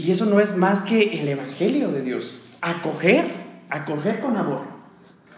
Y 0.00 0.12
eso 0.12 0.24
no 0.24 0.40
es 0.40 0.56
más 0.56 0.80
que 0.80 1.20
el 1.20 1.28
Evangelio 1.28 1.90
de 1.90 2.00
Dios. 2.00 2.38
Acoger, 2.62 3.26
acoger 3.68 4.20
con 4.20 4.34
amor. 4.34 4.62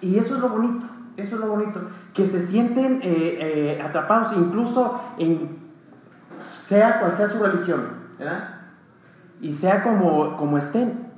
Y 0.00 0.18
eso 0.18 0.36
es 0.36 0.40
lo 0.40 0.50
bonito, 0.50 0.86
eso 1.16 1.34
es 1.34 1.40
lo 1.40 1.48
bonito. 1.48 1.80
Que 2.14 2.24
se 2.24 2.40
sienten 2.40 3.00
eh, 3.02 3.38
eh, 3.40 3.82
atrapados 3.82 4.36
incluso 4.36 5.02
en, 5.18 5.58
sea 6.48 7.00
cual 7.00 7.10
sea 7.10 7.28
su 7.28 7.42
religión, 7.42 7.88
¿verdad? 8.16 8.60
Y 9.40 9.52
sea 9.52 9.82
como, 9.82 10.36
como 10.36 10.56
estén, 10.56 11.08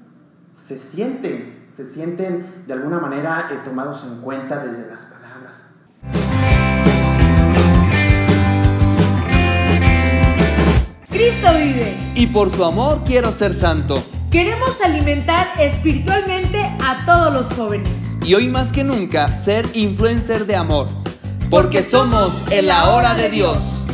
se 0.54 0.78
sienten, 0.78 1.66
se 1.68 1.84
sienten 1.84 2.46
de 2.66 2.72
alguna 2.72 2.98
manera 2.98 3.50
eh, 3.52 3.58
tomados 3.62 4.06
en 4.10 4.22
cuenta 4.22 4.64
desde 4.64 4.90
las 4.90 5.13
Cristo 11.24 11.48
vive. 11.54 11.94
Y 12.14 12.26
por 12.26 12.50
su 12.50 12.62
amor 12.62 13.02
quiero 13.06 13.32
ser 13.32 13.54
santo. 13.54 14.04
Queremos 14.30 14.78
alimentar 14.82 15.48
espiritualmente 15.58 16.58
a 16.84 17.02
todos 17.06 17.32
los 17.32 17.46
jóvenes. 17.54 18.12
Y 18.22 18.34
hoy 18.34 18.48
más 18.48 18.72
que 18.72 18.84
nunca 18.84 19.34
ser 19.34 19.66
influencer 19.72 20.44
de 20.44 20.54
amor. 20.54 20.88
Porque 21.48 21.82
somos 21.82 22.42
en 22.50 22.66
la 22.66 22.90
hora 22.90 23.14
de 23.14 23.30
Dios. 23.30 23.86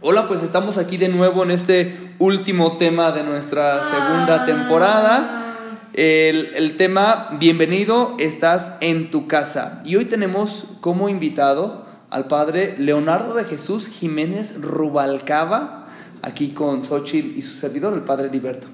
Hola, 0.00 0.26
pues 0.26 0.42
estamos 0.42 0.78
aquí 0.78 0.96
de 0.96 1.10
nuevo 1.10 1.42
en 1.42 1.50
este 1.50 2.14
último 2.18 2.78
tema 2.78 3.12
de 3.12 3.22
nuestra 3.22 3.84
segunda 3.84 4.46
temporada. 4.46 5.43
El, 5.96 6.76
tema, 6.76 7.28
bienvenido, 7.38 8.16
estás 8.18 8.78
en 8.80 9.12
tu 9.12 9.28
casa. 9.28 9.80
Y 9.84 9.94
hoy 9.94 10.06
tenemos 10.06 10.64
como 10.80 11.08
invitado 11.08 11.86
al 12.10 12.26
padre 12.26 12.74
Leonardo 12.78 13.34
de 13.34 13.44
Jesús 13.44 13.86
Jiménez 13.86 14.60
Rubalcaba, 14.60 15.86
aquí 16.20 16.48
con 16.48 16.82
Xochitl 16.82 17.38
y 17.38 17.42
su 17.42 17.54
servidor, 17.54 17.94
el 17.94 18.00
padre 18.00 18.28
Liberto. 18.28 18.66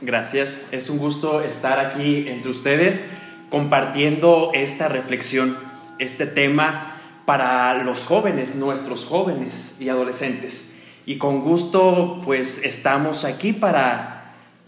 Gracias, 0.00 0.68
es 0.72 0.88
un 0.88 0.96
gusto 0.96 1.42
estar 1.42 1.78
aquí 1.78 2.26
entre 2.26 2.50
ustedes 2.50 3.04
compartiendo 3.50 4.52
esta 4.54 4.88
reflexión, 4.88 5.58
este 5.98 6.24
tema 6.24 6.96
para 7.26 7.84
los 7.84 8.06
jóvenes, 8.06 8.54
nuestros 8.54 9.04
jóvenes 9.04 9.76
y 9.78 9.90
adolescentes. 9.90 10.74
Y 11.04 11.18
con 11.18 11.42
gusto, 11.42 12.22
pues 12.24 12.64
estamos 12.64 13.26
aquí 13.26 13.52
para 13.52 14.19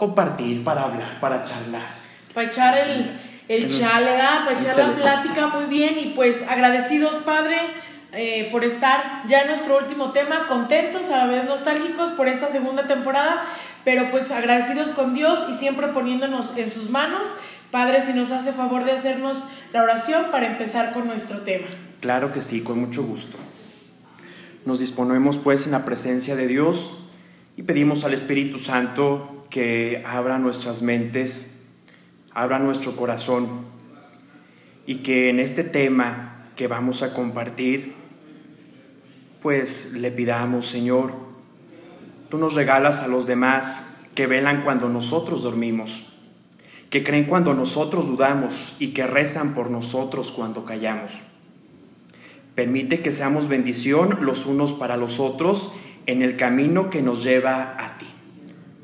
compartir, 0.02 0.64
para 0.64 0.82
hablar, 0.82 1.20
para 1.20 1.44
charlar. 1.44 1.86
Para 2.34 2.48
echar 2.48 2.76
el, 2.76 3.20
el 3.46 3.70
chale, 3.70 4.18
para 4.44 4.58
echar 4.58 4.76
la 4.76 4.96
plática 4.96 5.46
muy 5.46 5.66
bien 5.66 5.96
y 5.96 6.06
pues 6.16 6.38
agradecidos, 6.48 7.22
Padre, 7.22 7.56
eh, 8.12 8.48
por 8.50 8.64
estar 8.64 9.22
ya 9.28 9.42
en 9.42 9.48
nuestro 9.50 9.78
último 9.78 10.10
tema, 10.10 10.48
contentos, 10.48 11.08
a 11.08 11.18
la 11.18 11.26
vez 11.26 11.44
nostálgicos 11.44 12.10
por 12.10 12.26
esta 12.26 12.48
segunda 12.48 12.88
temporada, 12.88 13.44
pero 13.84 14.10
pues 14.10 14.32
agradecidos 14.32 14.88
con 14.88 15.14
Dios 15.14 15.38
y 15.48 15.54
siempre 15.54 15.86
poniéndonos 15.86 16.56
en 16.56 16.68
sus 16.72 16.90
manos. 16.90 17.28
Padre, 17.70 18.00
si 18.00 18.12
nos 18.12 18.32
hace 18.32 18.50
favor 18.50 18.84
de 18.84 18.90
hacernos 18.90 19.44
la 19.72 19.84
oración 19.84 20.32
para 20.32 20.48
empezar 20.48 20.92
con 20.92 21.06
nuestro 21.06 21.42
tema. 21.42 21.68
Claro 22.00 22.32
que 22.32 22.40
sí, 22.40 22.64
con 22.64 22.80
mucho 22.80 23.04
gusto. 23.04 23.38
Nos 24.66 24.80
disponemos 24.80 25.38
pues 25.38 25.66
en 25.66 25.72
la 25.72 25.84
presencia 25.84 26.34
de 26.34 26.48
Dios 26.48 27.04
y 27.56 27.62
pedimos 27.62 28.02
al 28.02 28.14
Espíritu 28.14 28.58
Santo 28.58 29.41
que 29.52 30.02
abra 30.06 30.38
nuestras 30.38 30.80
mentes, 30.80 31.60
abra 32.32 32.58
nuestro 32.58 32.96
corazón 32.96 33.66
y 34.86 34.96
que 34.96 35.28
en 35.28 35.40
este 35.40 35.62
tema 35.62 36.46
que 36.56 36.68
vamos 36.68 37.02
a 37.02 37.12
compartir, 37.12 37.92
pues 39.42 39.92
le 39.92 40.10
pidamos, 40.10 40.66
Señor, 40.66 41.12
tú 42.30 42.38
nos 42.38 42.54
regalas 42.54 43.02
a 43.02 43.08
los 43.08 43.26
demás 43.26 43.98
que 44.14 44.26
velan 44.26 44.64
cuando 44.64 44.88
nosotros 44.88 45.42
dormimos, 45.42 46.14
que 46.88 47.04
creen 47.04 47.24
cuando 47.24 47.52
nosotros 47.52 48.06
dudamos 48.06 48.74
y 48.78 48.88
que 48.94 49.06
rezan 49.06 49.52
por 49.52 49.70
nosotros 49.70 50.32
cuando 50.32 50.64
callamos. 50.64 51.20
Permite 52.54 53.02
que 53.02 53.12
seamos 53.12 53.48
bendición 53.48 54.16
los 54.22 54.46
unos 54.46 54.72
para 54.72 54.96
los 54.96 55.20
otros 55.20 55.74
en 56.06 56.22
el 56.22 56.38
camino 56.38 56.88
que 56.88 57.02
nos 57.02 57.22
lleva 57.22 57.76
a 57.78 57.98
ti 57.98 58.11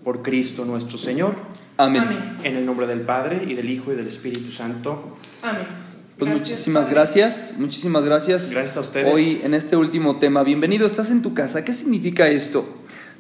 por 0.05 0.23
Cristo 0.23 0.65
nuestro 0.65 0.99
Señor. 0.99 1.35
Amén. 1.77 2.37
En 2.43 2.57
el 2.57 2.67
nombre 2.67 2.87
del 2.87 3.03
Padre 3.03 3.45
y 3.47 3.55
del 3.55 3.71
Hijo 3.71 3.93
y 3.93 3.97
del 3.97 4.09
Espíritu 4.09 4.51
Santo. 4.51 5.17
Amén. 5.43 5.89
Pues 6.19 6.33
muchísimas 6.33 6.91
gracias, 6.91 7.55
muchísimas 7.59 8.05
gracias. 8.05 8.51
Gracias 8.51 8.77
a 8.77 8.81
ustedes. 8.81 9.15
Hoy 9.15 9.41
en 9.45 9.55
este 9.55 9.77
último 9.77 10.19
tema, 10.19 10.43
bienvenido, 10.43 10.85
estás 10.85 11.13
en 11.13 11.23
tu 11.23 11.33
casa. 11.33 11.65
¿Qué 11.65 11.73
significa 11.73 12.27
esto? 12.29 12.67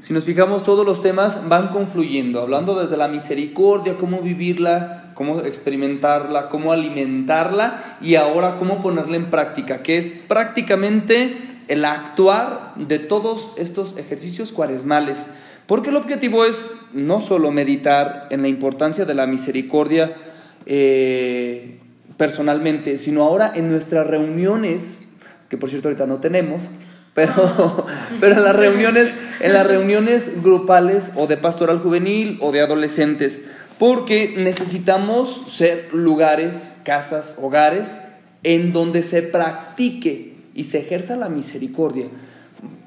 Si 0.00 0.12
nos 0.12 0.25
fijamos, 0.25 0.65
todos 0.65 0.84
los 0.84 1.00
temas 1.00 1.49
van 1.49 1.69
confluyendo, 1.69 2.41
hablando 2.41 2.81
desde 2.81 2.97
la 2.97 3.06
misericordia, 3.06 3.97
cómo 3.97 4.21
vivirla, 4.21 5.12
cómo 5.15 5.41
experimentarla, 5.41 6.49
cómo 6.49 6.72
alimentarla 6.72 7.99
y 8.00 8.16
ahora 8.16 8.56
cómo 8.59 8.81
ponerla 8.81 9.16
en 9.16 9.31
práctica, 9.31 9.83
que 9.83 9.99
es 9.99 10.09
prácticamente 10.09 11.37
el 11.69 11.84
actuar 11.84 12.75
de 12.77 12.99
todos 12.99 13.50
estos 13.56 13.97
ejercicios 13.97 14.53
cuaresmales. 14.53 15.31
Porque 15.69 15.91
el 15.91 15.97
objetivo 15.97 16.47
es 16.47 16.71
no 16.95 17.21
solo 17.21 17.51
meditar 17.51 18.27
en 18.31 18.41
la 18.41 18.49
importancia 18.49 19.05
de 19.05 19.12
la 19.12 19.27
misericordia 19.27 20.17
eh, 20.65 21.79
personalmente, 22.17 22.97
sino 22.97 23.23
ahora 23.23 23.53
en 23.55 23.71
nuestras 23.71 24.07
reuniones, 24.07 25.03
que 25.51 25.59
por 25.59 25.69
cierto 25.69 25.89
ahorita 25.89 26.07
no 26.07 26.21
tenemos, 26.21 26.71
pero, 27.12 27.34
pero 28.19 28.37
en, 28.37 28.45
las 28.45 28.57
reuniones, 28.57 29.11
en 29.41 29.53
las 29.53 29.67
reuniones 29.67 30.43
grupales 30.43 31.12
o 31.17 31.27
de 31.27 31.37
pastoral 31.37 31.81
juvenil 31.81 32.39
o 32.41 32.51
de 32.51 32.62
adolescentes, 32.62 33.45
porque 33.78 34.37
necesitamos 34.39 35.53
ser 35.53 35.93
lugares, 35.93 36.77
casas, 36.83 37.37
hogares, 37.43 37.95
en 38.43 38.73
donde 38.73 39.03
se 39.03 39.21
practique 39.21 40.33
y 40.55 40.65
se 40.65 40.78
ejerza 40.78 41.15
la 41.17 41.28
misericordia. 41.28 42.07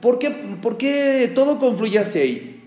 ¿Por 0.01 0.17
por 0.61 0.77
qué 0.77 1.31
todo 1.35 1.59
confluye 1.59 1.99
hacia 1.99 2.23
ahí? 2.23 2.60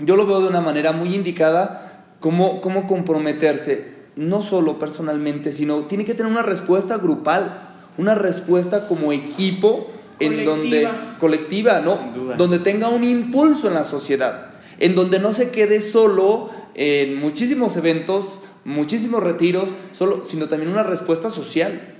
Yo 0.00 0.16
lo 0.16 0.26
veo 0.26 0.40
de 0.40 0.48
una 0.48 0.60
manera 0.60 0.92
muy 0.92 1.14
indicada, 1.14 2.04
cómo, 2.20 2.60
cómo 2.60 2.86
comprometerse, 2.86 3.94
no 4.16 4.42
solo 4.42 4.78
personalmente, 4.78 5.52
sino 5.52 5.84
tiene 5.84 6.04
que 6.04 6.14
tener 6.14 6.30
una 6.30 6.42
respuesta 6.42 6.96
grupal, 6.96 7.52
una 7.98 8.14
respuesta 8.14 8.88
como 8.88 9.12
equipo 9.12 9.90
en 10.18 10.44
donde 10.44 10.88
colectiva, 11.20 11.80
¿no? 11.80 11.98
Donde 12.36 12.58
tenga 12.58 12.88
un 12.88 13.04
impulso 13.04 13.68
en 13.68 13.74
la 13.74 13.84
sociedad, 13.84 14.54
en 14.78 14.94
donde 14.94 15.18
no 15.18 15.32
se 15.32 15.50
quede 15.50 15.82
solo 15.82 16.50
en 16.74 17.16
muchísimos 17.16 17.76
eventos, 17.76 18.42
muchísimos 18.64 19.22
retiros, 19.22 19.76
solo, 19.92 20.22
sino 20.22 20.46
también 20.46 20.72
una 20.72 20.82
respuesta 20.82 21.30
social, 21.30 21.94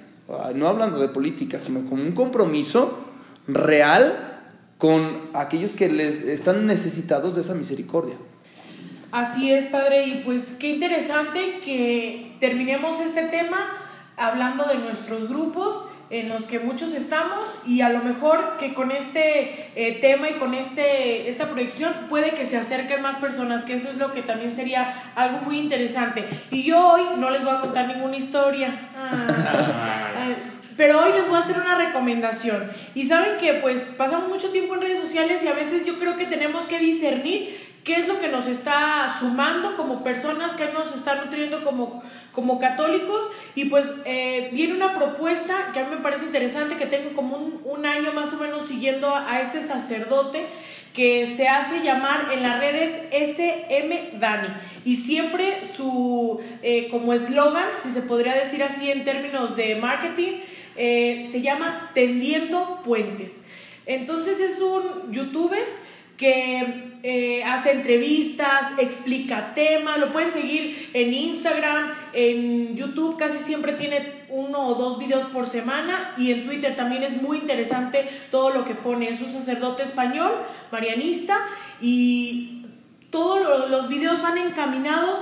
no 0.55 0.69
hablando 0.69 0.99
de 0.99 1.09
política, 1.09 1.61
sino 1.61 1.89
con 1.89 2.01
un 2.01 2.13
compromiso 2.13 2.99
real 3.47 4.36
con 4.79 5.31
aquellos 5.33 5.73
que 5.73 5.89
les 5.89 6.21
están 6.23 6.67
necesitados 6.67 7.35
de 7.35 7.41
esa 7.41 7.55
misericordia. 7.55 8.15
Así 9.13 9.51
es, 9.51 9.67
Padre, 9.67 10.07
y 10.07 10.23
pues 10.25 10.57
qué 10.59 10.69
interesante 10.69 11.61
que 11.65 12.37
terminemos 12.41 13.01
este 13.01 13.23
tema 13.23 13.57
hablando 14.17 14.65
de 14.65 14.79
nuestros 14.79 15.29
grupos 15.29 15.85
en 16.11 16.29
los 16.29 16.45
que 16.45 16.61
muchos 16.61 16.93
estamos 16.93 17.49
y 17.67 17.81
a 17.81 17.89
lo 17.89 18.01
mejor 18.01 18.57
que 18.59 18.75
con 18.75 18.93
este 18.93 19.71
eh, 19.75 19.99
tema 20.01 20.29
y 20.29 20.35
con 20.35 20.55
este, 20.55 21.29
esta 21.29 21.49
proyección 21.49 21.93
puede 22.09 22.33
que 22.33 22.47
se 22.47 22.57
acerquen 22.57 23.03
más 23.03 23.17
personas, 23.17 23.63
que 23.63 23.75
eso 23.75 23.91
es 23.91 23.97
lo 23.97 24.13
que 24.13 24.23
también 24.23 24.55
sería 24.55 25.13
algo 25.17 25.41
muy 25.41 25.59
interesante. 25.59 26.25
Y 26.51 26.63
yo 26.63 26.93
hoy 26.93 27.03
no 27.19 27.31
les 27.31 27.43
voy 27.43 27.55
a 27.55 27.61
contar 27.61 27.89
ninguna 27.89 28.17
historia. 28.17 28.91
Ah. 28.97 30.03
Pero 30.77 31.03
hoy 31.03 31.13
les 31.13 31.27
voy 31.29 31.37
a 31.37 31.41
hacer 31.41 31.57
una 31.57 31.77
recomendación. 31.77 32.71
Y 32.95 33.07
saben 33.07 33.39
que 33.39 33.55
pues 33.55 33.95
pasamos 33.97 34.29
mucho 34.29 34.51
tiempo 34.51 34.75
en 34.75 34.83
redes 34.83 35.01
sociales 35.01 35.43
y 35.43 35.49
a 35.49 35.55
veces 35.55 35.87
yo 35.87 35.99
creo 35.99 36.17
que 36.17 36.27
tenemos 36.27 36.67
que 36.67 36.79
discernir 36.79 37.67
qué 37.87 37.95
es 37.95 38.09
lo 38.09 38.19
que 38.19 38.27
nos 38.27 38.49
está 38.49 39.15
sumando 39.17 39.77
como 39.77 40.03
personas, 40.03 40.55
qué 40.55 40.69
nos 40.75 40.93
está 40.93 41.15
nutriendo 41.15 41.63
como, 41.63 42.03
como 42.33 42.59
católicos. 42.59 43.31
Y 43.55 43.67
pues 43.67 43.93
eh, 44.05 44.51
viene 44.53 44.75
una 44.75 44.99
propuesta 44.99 45.71
que 45.73 45.79
a 45.79 45.85
mí 45.85 45.91
me 45.95 46.03
parece 46.03 46.25
interesante, 46.25 46.77
que 46.77 46.87
tengo 46.87 47.15
como 47.15 47.37
un, 47.37 47.61
un 47.65 47.87
año 47.87 48.13
más 48.13 48.33
o 48.33 48.39
menos 48.39 48.67
siguiendo 48.67 49.15
a, 49.15 49.41
este 49.41 49.61
sacerdote 49.61 50.47
que 50.93 51.27
se 51.37 51.47
hace 51.47 51.85
llamar 51.85 52.33
en 52.33 52.43
las 52.43 52.59
redes 52.59 52.91
SM 53.13 54.19
Dani. 54.19 54.49
Y 54.85 54.97
siempre 54.97 55.65
su, 55.65 56.41
eh, 56.63 56.89
como 56.91 57.13
eslogan, 57.13 57.67
si 57.83 57.93
se 57.93 58.03
podría 58.03 58.35
decir 58.35 58.65
así 58.65 58.91
en 58.91 59.05
términos 59.05 59.57
de 59.57 59.77
marketing, 59.77 60.41
eh, 60.77 61.29
se 61.31 61.43
llama 61.43 61.91
Tendiendo 61.95 62.83
Puentes. 62.85 63.41
Entonces 63.87 64.41
es 64.41 64.61
un 64.61 65.13
youtuber 65.13 65.65
que 66.17 66.99
eh, 67.03 67.45
hace 67.45 67.73
entrevistas, 67.73 68.73
explica 68.79 69.55
temas, 69.55 69.99
lo 69.99 70.11
pueden 70.13 70.33
seguir 70.33 70.91
en 70.95 71.13
Instagram, 71.13 71.93
en 72.13 72.77
YouTube, 72.77 73.19
casi 73.19 73.39
siempre 73.39 73.75
tiene 73.75 74.25
uno 74.29 74.67
o 74.67 74.75
dos 74.75 74.99
videos 74.99 75.25
por 75.27 75.47
semana 75.47 76.15
y 76.17 76.33
en 76.33 76.47
Twitter 76.47 76.75
también 76.75 77.03
es 77.03 77.21
muy 77.21 77.39
interesante 77.39 78.09
todo 78.31 78.51
lo 78.51 78.65
que 78.65 78.75
pone. 78.75 79.09
Es 79.09 79.21
un 79.21 79.31
sacerdote 79.31 79.83
español, 79.83 80.33
marianista, 80.73 81.39
y 81.81 82.65
todos 83.11 83.71
los 83.71 83.89
videos 83.89 84.23
van 84.23 84.39
encaminados 84.39 85.21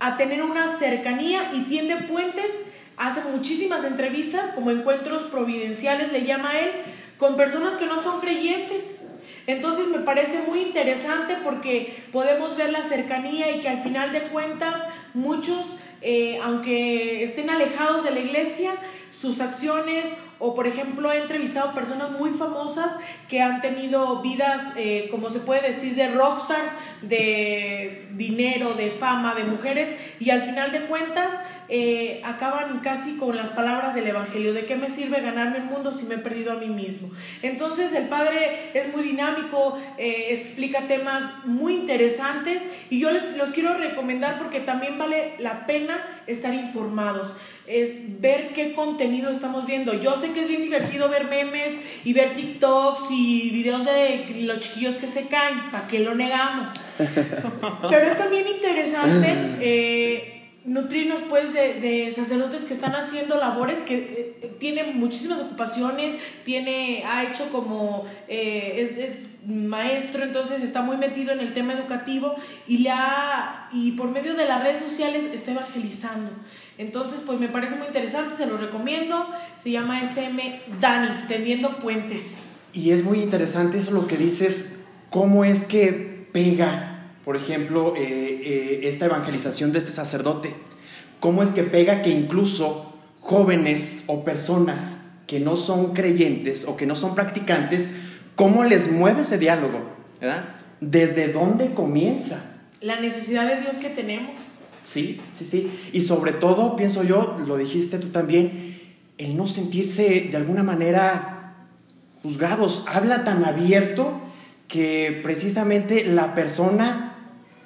a 0.00 0.16
tener 0.16 0.42
una 0.42 0.68
cercanía 0.68 1.50
y 1.52 1.62
tiende 1.62 1.96
puentes, 1.96 2.52
hace 2.98 3.22
muchísimas 3.22 3.84
entrevistas 3.84 4.50
como 4.54 4.70
encuentros 4.70 5.24
providenciales, 5.24 6.12
le 6.12 6.24
llama 6.24 6.58
él, 6.58 6.70
con 7.16 7.36
personas 7.36 7.74
que 7.74 7.86
no 7.86 8.02
son 8.02 8.20
creyentes. 8.20 9.02
Entonces 9.46 9.88
me 9.88 10.00
parece 10.00 10.42
muy 10.46 10.60
interesante 10.60 11.36
porque 11.42 12.04
podemos 12.12 12.56
ver 12.56 12.70
la 12.70 12.82
cercanía 12.82 13.50
y 13.50 13.60
que 13.60 13.68
al 13.68 13.82
final 13.82 14.12
de 14.12 14.28
cuentas 14.28 14.82
muchos, 15.14 15.66
eh, 16.02 16.38
aunque 16.44 17.24
estén 17.24 17.48
alejados 17.48 18.04
de 18.04 18.10
la 18.10 18.20
iglesia, 18.20 18.72
sus 19.10 19.40
acciones 19.40 20.12
o 20.38 20.54
por 20.54 20.66
ejemplo 20.66 21.10
he 21.10 21.18
entrevistado 21.18 21.74
personas 21.74 22.10
muy 22.12 22.30
famosas 22.30 22.98
que 23.28 23.40
han 23.40 23.62
tenido 23.62 24.20
vidas, 24.20 24.62
eh, 24.76 25.08
como 25.10 25.30
se 25.30 25.40
puede 25.40 25.68
decir, 25.68 25.94
de 25.94 26.08
rockstars, 26.08 26.70
de 27.02 28.06
dinero, 28.12 28.74
de 28.74 28.90
fama, 28.90 29.34
de 29.34 29.44
mujeres 29.44 29.88
y 30.20 30.30
al 30.30 30.42
final 30.42 30.72
de 30.72 30.86
cuentas 30.86 31.32
eh, 31.70 32.22
acaban 32.24 32.80
casi 32.80 33.16
con 33.16 33.36
las 33.36 33.50
palabras 33.50 33.94
del 33.94 34.06
Evangelio, 34.06 34.54
¿de 34.54 34.64
qué 34.64 34.76
me 34.76 34.88
sirve 34.88 35.20
ganarme 35.20 35.58
el 35.58 35.64
mundo 35.64 35.92
si 35.92 36.06
me 36.06 36.14
he 36.14 36.18
perdido 36.18 36.52
a 36.52 36.56
mí 36.56 36.68
mismo? 36.68 37.10
Entonces 37.42 37.92
el 37.92 38.08
Padre 38.08 38.70
es 38.72 38.94
muy 38.94 39.02
dinámico, 39.02 39.78
eh, 39.98 40.28
explica 40.30 40.86
temas 40.86 41.44
muy 41.44 41.74
interesantes 41.74 42.62
y 42.88 43.00
yo 43.00 43.10
les 43.10 43.36
los 43.36 43.50
quiero 43.50 43.74
recomendar 43.74 44.38
porque 44.38 44.60
también 44.60 44.96
vale 44.96 45.34
la 45.38 45.66
pena 45.66 46.22
estar 46.26 46.54
informados, 46.54 47.34
es 47.66 48.20
ver 48.20 48.54
qué 48.54 48.72
contenido 48.72 49.30
estamos 49.30 49.66
viendo. 49.66 49.92
Yo 49.92 50.16
sé 50.16 50.32
que 50.32 50.40
es 50.40 50.48
bien 50.48 50.62
divertido 50.62 51.10
ver 51.10 51.26
memes 51.26 51.80
y 52.04 52.14
ver 52.14 52.34
TikToks 52.34 53.10
y 53.10 53.50
videos 53.50 53.84
de 53.84 54.42
los 54.44 54.60
chiquillos 54.60 54.94
que 54.96 55.06
se 55.06 55.26
caen, 55.26 55.70
¿para 55.70 55.86
qué 55.86 55.98
lo 56.00 56.14
negamos? 56.14 56.70
Pero 57.90 58.10
es 58.10 58.16
también 58.16 58.46
interesante. 58.48 59.36
Eh, 59.60 60.37
nutrirnos 60.68 61.22
pues 61.28 61.52
de, 61.54 62.12
sacerdotes 62.14 62.62
que 62.62 62.74
están 62.74 62.94
haciendo 62.94 63.36
labores 63.36 63.80
que 63.80 64.36
eh, 64.42 64.50
tienen 64.58 64.98
muchísimas 64.98 65.40
ocupaciones, 65.40 66.14
tiene, 66.44 67.04
ha 67.06 67.24
hecho 67.24 67.50
como, 67.50 68.06
eh, 68.28 68.94
es, 69.00 69.38
maestro, 69.46 70.24
entonces 70.24 70.62
está 70.62 70.82
muy 70.82 70.98
metido 70.98 71.32
en 71.32 71.40
el 71.40 71.54
tema 71.54 71.72
educativo 71.72 72.34
y, 72.66 72.78
le 72.78 72.90
ha, 72.90 73.70
y 73.72 73.92
por 73.92 74.10
medio 74.10 74.34
de 74.34 74.44
las 74.44 74.62
redes 74.62 74.80
sociales 74.80 75.24
está 75.32 75.52
evangelizando. 75.52 76.30
Entonces, 76.76 77.22
pues 77.24 77.40
me 77.40 77.48
parece 77.48 77.76
muy 77.76 77.86
interesante, 77.86 78.36
se 78.36 78.46
lo 78.46 78.58
recomiendo, 78.58 79.26
se 79.56 79.70
llama 79.70 80.02
SM 80.02 80.60
Dani, 80.80 81.26
Tendiendo 81.28 81.78
Puentes. 81.78 82.42
Y 82.74 82.90
es 82.90 83.04
muy 83.04 83.20
interesante 83.22 83.78
eso 83.78 83.92
lo 83.92 84.06
que 84.06 84.18
dices, 84.18 84.84
cómo 85.08 85.44
es 85.44 85.64
que 85.64 86.28
pega 86.32 86.97
por 87.28 87.36
ejemplo, 87.36 87.92
eh, 87.94 88.00
eh, 88.42 88.80
esta 88.84 89.04
evangelización 89.04 89.70
de 89.70 89.80
este 89.80 89.92
sacerdote. 89.92 90.54
¿Cómo 91.20 91.42
es 91.42 91.50
que 91.50 91.62
pega 91.62 92.00
que 92.00 92.08
incluso 92.08 92.94
jóvenes 93.20 94.04
o 94.06 94.24
personas 94.24 95.10
que 95.26 95.38
no 95.38 95.58
son 95.58 95.92
creyentes 95.92 96.64
o 96.66 96.78
que 96.78 96.86
no 96.86 96.94
son 96.94 97.14
practicantes, 97.14 97.86
cómo 98.34 98.64
les 98.64 98.90
mueve 98.90 99.20
ese 99.20 99.36
diálogo? 99.36 99.78
¿Desde 100.80 101.30
dónde 101.30 101.74
comienza? 101.74 102.62
La 102.80 102.98
necesidad 102.98 103.46
de 103.46 103.60
Dios 103.60 103.76
que 103.76 103.90
tenemos. 103.90 104.40
Sí, 104.80 105.20
sí, 105.36 105.44
sí. 105.44 105.70
Y 105.92 106.00
sobre 106.00 106.32
todo, 106.32 106.76
pienso 106.76 107.04
yo, 107.04 107.36
lo 107.46 107.58
dijiste 107.58 107.98
tú 107.98 108.08
también, 108.08 108.80
el 109.18 109.36
no 109.36 109.46
sentirse 109.46 110.28
de 110.30 110.36
alguna 110.38 110.62
manera 110.62 111.66
juzgados. 112.22 112.86
Habla 112.88 113.24
tan 113.24 113.44
abierto 113.44 114.18
que 114.66 115.20
precisamente 115.22 116.04
la 116.04 116.34
persona 116.34 117.07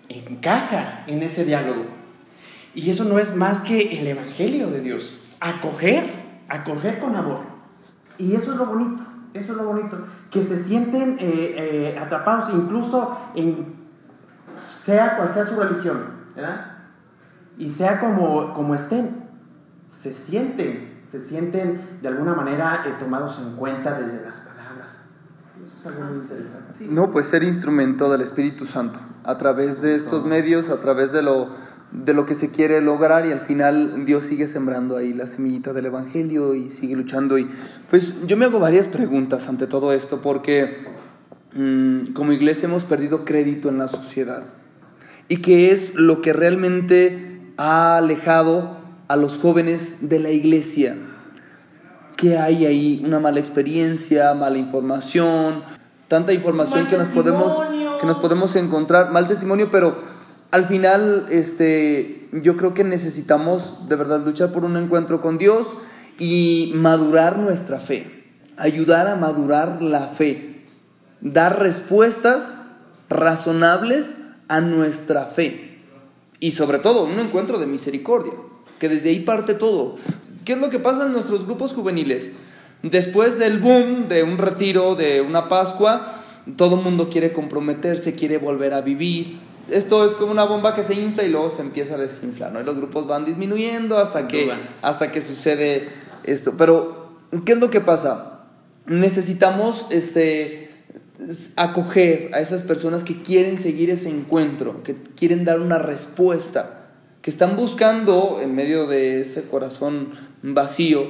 encaja 0.09 1.05
en 1.07 1.23
ese 1.23 1.45
diálogo. 1.45 1.85
Y 2.75 2.91
eso 2.91 3.05
no 3.05 3.19
es 3.19 3.37
más 3.37 3.61
que 3.61 3.99
el 4.01 4.07
Evangelio 4.07 4.69
de 4.71 4.81
Dios. 4.81 5.19
Acoger, 5.41 6.05
acoger 6.49 6.99
con 6.99 7.17
amor. 7.17 7.41
Y 8.19 8.35
eso 8.35 8.53
es 8.53 8.59
lo 8.59 8.67
bonito, 8.67 9.03
eso 9.35 9.53
es 9.53 9.59
lo 9.59 9.65
bonito. 9.65 10.07
Que 10.31 10.43
se 10.43 10.57
sienten 10.57 11.19
eh, 11.19 11.55
eh, 11.57 11.99
atrapados 11.99 12.53
incluso 12.55 13.19
en, 13.35 13.75
sea 14.61 15.17
cual 15.17 15.29
sea 15.29 15.47
su 15.47 15.61
religión, 15.61 16.05
¿verdad? 16.35 16.67
Y 17.59 17.69
sea 17.69 18.01
como, 18.01 18.55
como 18.55 18.75
estén, 18.75 19.29
se 19.89 20.15
sienten, 20.15 21.01
se 21.05 21.21
sienten 21.21 21.99
de 22.01 22.09
alguna 22.09 22.35
manera 22.35 22.85
eh, 22.87 22.95
tomados 22.99 23.39
en 23.41 23.57
cuenta 23.57 23.99
desde 23.99 24.25
las. 24.25 24.52
Eso 25.63 25.73
es 25.79 25.87
algo 25.87 26.11
muy 26.11 26.19
interesante. 26.19 26.87
No, 26.89 27.13
pues 27.13 27.29
ser 27.29 27.45
instrumento 27.45 28.11
del 28.11 28.23
Espíritu 28.23 28.67
Santo 28.67 28.99
a 29.25 29.39
través 29.39 29.81
de 29.81 29.95
estos 29.95 30.25
medios, 30.25 30.71
a 30.71 30.81
través 30.81 31.13
de 31.13 31.23
lo, 31.23 31.49
de 31.93 32.15
lo 32.15 32.27
que 32.27 32.35
se 32.35 32.51
quiere 32.51 32.81
lograr 32.81 33.27
y 33.27 33.33
al 33.33 33.41
final 33.41 34.05
Dios 34.05 34.25
sigue 34.25 34.49
sembrando 34.49 34.97
ahí 34.97 35.13
la 35.13 35.29
semillita 35.29 35.73
del 35.73 35.87
Evangelio 35.87 36.55
y 36.55 36.69
sigue 36.71 36.97
luchando. 36.97 37.39
Y 37.39 37.49
pues 37.89 38.27
yo 38.27 38.37
me 38.37 38.47
hago 38.47 38.59
varias 38.59 38.89
preguntas 38.89 39.49
ante 39.49 39.69
todo 39.69 39.93
esto 39.93 40.21
porque 40.21 40.85
mm, 41.55 42.13
como 42.13 42.33
iglesia 42.33 42.69
hemos 42.69 42.85
perdido 42.85 43.25
crédito 43.25 43.69
en 43.69 43.79
la 43.79 43.87
sociedad. 43.87 44.43
¿Y 45.29 45.37
qué 45.37 45.71
es 45.71 45.95
lo 45.95 46.23
que 46.23 46.33
realmente 46.33 47.53
ha 47.57 47.97
alejado 47.97 48.79
a 49.07 49.17
los 49.17 49.39
jóvenes 49.39 50.09
de 50.09 50.19
la 50.19 50.31
iglesia? 50.31 50.97
¿Qué 52.23 52.39
hay 52.39 52.67
ahí? 52.67 53.03
Una 53.05 53.19
mala 53.19 53.41
experiencia, 53.41 54.33
mala 54.35 54.57
información, 54.57 55.65
tanta 56.07 56.33
información 56.33 56.87
que 56.87 56.97
nos 56.97 57.09
podemos 57.09 57.61
que 58.01 58.07
nos 58.07 58.19
podemos 58.19 58.55
encontrar, 58.55 59.11
mal 59.11 59.27
testimonio, 59.27 59.73
pero 59.73 59.97
al 60.53 60.65
final 60.65 61.27
este, 61.31 62.29
yo 62.31 62.57
creo 62.57 62.75
que 62.75 62.85
necesitamos 62.85 63.89
de 63.89 63.97
verdad 63.97 64.25
luchar 64.25 64.53
por 64.53 64.65
un 64.65 64.77
encuentro 64.77 65.21
con 65.21 65.37
Dios 65.37 65.75
y 66.17 66.71
madurar 66.77 67.41
nuestra 67.41 67.81
fe, 67.81 68.25
ayudar 68.57 69.09
a 69.09 69.17
madurar 69.17 69.83
la 69.83 70.07
fe, 70.07 70.65
dar 71.21 71.59
respuestas 71.59 72.63
razonables 73.09 74.15
a 74.47 74.61
nuestra 74.61 75.25
fe 75.25 75.81
y 76.39 76.53
sobre 76.53 76.79
todo 76.79 77.03
un 77.03 77.19
encuentro 77.19 77.59
de 77.59 77.67
misericordia, 77.67 78.35
que 78.79 78.89
desde 78.89 79.09
ahí 79.09 79.19
parte 79.21 79.55
todo. 79.55 79.97
¿Qué 80.45 80.55
es 80.55 80.59
lo 80.59 80.71
que 80.71 80.79
pasa 80.79 81.07
en 81.07 81.13
nuestros 81.13 81.45
grupos 81.47 81.73
juveniles? 81.73 82.33
Después 82.83 83.39
del 83.39 83.61
boom 83.61 84.09
de 84.09 84.23
un 84.25 84.39
retiro, 84.39 84.97
de 84.97 85.21
una 85.21 85.49
Pascua, 85.49 86.23
todo 86.57 86.77
el 86.77 86.83
mundo 86.83 87.09
quiere 87.09 87.33
comprometerse, 87.33 88.15
quiere 88.15 88.39
volver 88.39 88.75
a 88.75 88.81
vivir. 88.81 89.39
Esto 89.71 90.05
es 90.05 90.13
como 90.13 90.33
una 90.33 90.45
bomba 90.45 90.75
que 90.75 90.83
se 90.83 90.95
infla 90.95 91.23
y 91.23 91.29
luego 91.29 91.49
se 91.49 91.63
empieza 91.63 91.95
a 91.95 91.99
desinflar, 91.99 92.53
¿no? 92.53 92.61
Y 92.61 92.65
los 92.65 92.77
grupos 92.77 93.07
van 93.07 93.25
disminuyendo 93.25 93.99
hasta, 93.99 94.27
que, 94.27 94.53
hasta 94.83 95.13
que 95.13 95.21
sucede 95.21 95.89
esto. 96.25 96.55
Pero, 96.59 97.13
¿qué 97.45 97.53
es 97.53 97.59
lo 97.59 97.71
que 97.71 97.81
pasa? 97.81 98.41
Necesitamos 98.87 99.87
este, 99.91 100.71
acoger 101.55 102.31
a 102.35 102.41
esas 102.41 102.65
personas 102.65 103.05
que 103.05 103.23
quieren 103.23 103.59
seguir 103.59 103.91
ese 103.91 104.09
encuentro, 104.09 104.83
que 104.83 104.97
quieren 105.17 105.45
dar 105.45 105.61
una 105.61 105.79
respuesta, 105.79 106.89
que 107.23 107.31
están 107.31 107.55
buscando 107.55 108.41
en 108.43 108.57
medio 108.57 108.89
de 108.89 109.21
ese 109.21 109.45
corazón 109.45 110.32
vacío, 110.43 111.09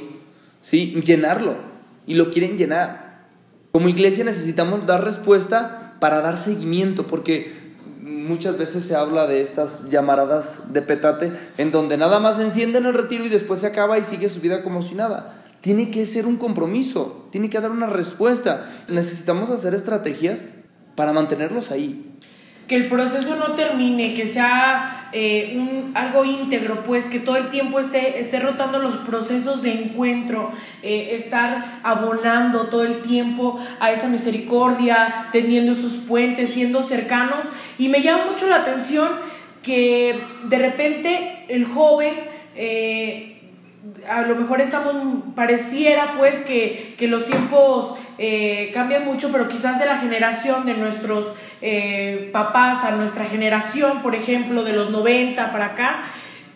¿sí? 0.60 1.00
Llenarlo 1.04 1.56
y 2.06 2.14
lo 2.14 2.30
quieren 2.30 2.56
llenar. 2.56 3.26
Como 3.72 3.88
iglesia 3.88 4.24
necesitamos 4.24 4.86
dar 4.86 5.04
respuesta 5.04 5.96
para 6.00 6.20
dar 6.20 6.36
seguimiento, 6.36 7.06
porque 7.06 7.52
muchas 8.00 8.58
veces 8.58 8.84
se 8.84 8.94
habla 8.94 9.26
de 9.26 9.40
estas 9.40 9.88
llamaradas 9.88 10.72
de 10.72 10.82
petate, 10.82 11.32
en 11.58 11.70
donde 11.70 11.96
nada 11.96 12.20
más 12.20 12.38
encienden 12.38 12.86
el 12.86 12.94
retiro 12.94 13.24
y 13.24 13.28
después 13.28 13.60
se 13.60 13.68
acaba 13.68 13.98
y 13.98 14.04
sigue 14.04 14.28
su 14.28 14.40
vida 14.40 14.62
como 14.62 14.82
si 14.82 14.94
nada. 14.94 15.38
Tiene 15.60 15.90
que 15.90 16.06
ser 16.06 16.26
un 16.26 16.36
compromiso, 16.36 17.28
tiene 17.30 17.48
que 17.48 17.60
dar 17.60 17.70
una 17.70 17.86
respuesta. 17.86 18.68
Necesitamos 18.88 19.48
hacer 19.50 19.74
estrategias 19.74 20.48
para 20.96 21.12
mantenerlos 21.12 21.70
ahí 21.70 22.12
que 22.68 22.76
el 22.76 22.88
proceso 22.88 23.36
no 23.36 23.54
termine, 23.54 24.14
que 24.14 24.26
sea 24.26 25.08
eh, 25.12 25.56
un, 25.56 25.92
algo 25.94 26.24
íntegro, 26.24 26.84
pues 26.84 27.06
que 27.06 27.18
todo 27.18 27.36
el 27.36 27.50
tiempo 27.50 27.80
esté, 27.80 28.20
esté 28.20 28.38
rotando 28.38 28.78
los 28.78 28.96
procesos 28.96 29.62
de 29.62 29.72
encuentro, 29.72 30.52
eh, 30.82 31.10
estar 31.12 31.80
abonando 31.82 32.68
todo 32.68 32.84
el 32.84 33.02
tiempo 33.02 33.58
a 33.80 33.90
esa 33.90 34.08
misericordia, 34.08 35.28
teniendo 35.32 35.74
sus 35.74 35.94
puentes, 35.94 36.50
siendo 36.50 36.82
cercanos. 36.82 37.46
Y 37.78 37.88
me 37.88 38.00
llama 38.00 38.26
mucho 38.30 38.48
la 38.48 38.56
atención 38.56 39.08
que 39.62 40.18
de 40.44 40.58
repente 40.58 41.44
el 41.48 41.64
joven... 41.64 42.14
Eh, 42.56 43.28
a 44.08 44.22
lo 44.22 44.36
mejor 44.36 44.60
estamos, 44.60 44.94
pareciera 45.34 46.14
pues 46.16 46.38
que, 46.38 46.94
que 46.96 47.08
los 47.08 47.26
tiempos 47.26 47.96
cambian 48.72 49.04
mucho, 49.04 49.32
pero 49.32 49.48
quizás 49.48 49.80
de 49.80 49.86
la 49.86 49.98
generación 49.98 50.66
de 50.66 50.74
nuestros 50.74 51.32
eh, 51.62 52.30
papás, 52.32 52.84
a 52.84 52.90
nuestra 52.90 53.24
generación, 53.26 54.02
por 54.02 54.14
ejemplo, 54.14 54.64
de 54.64 54.72
los 54.72 54.90
90 54.90 55.52
para 55.52 55.66
acá, 55.66 56.02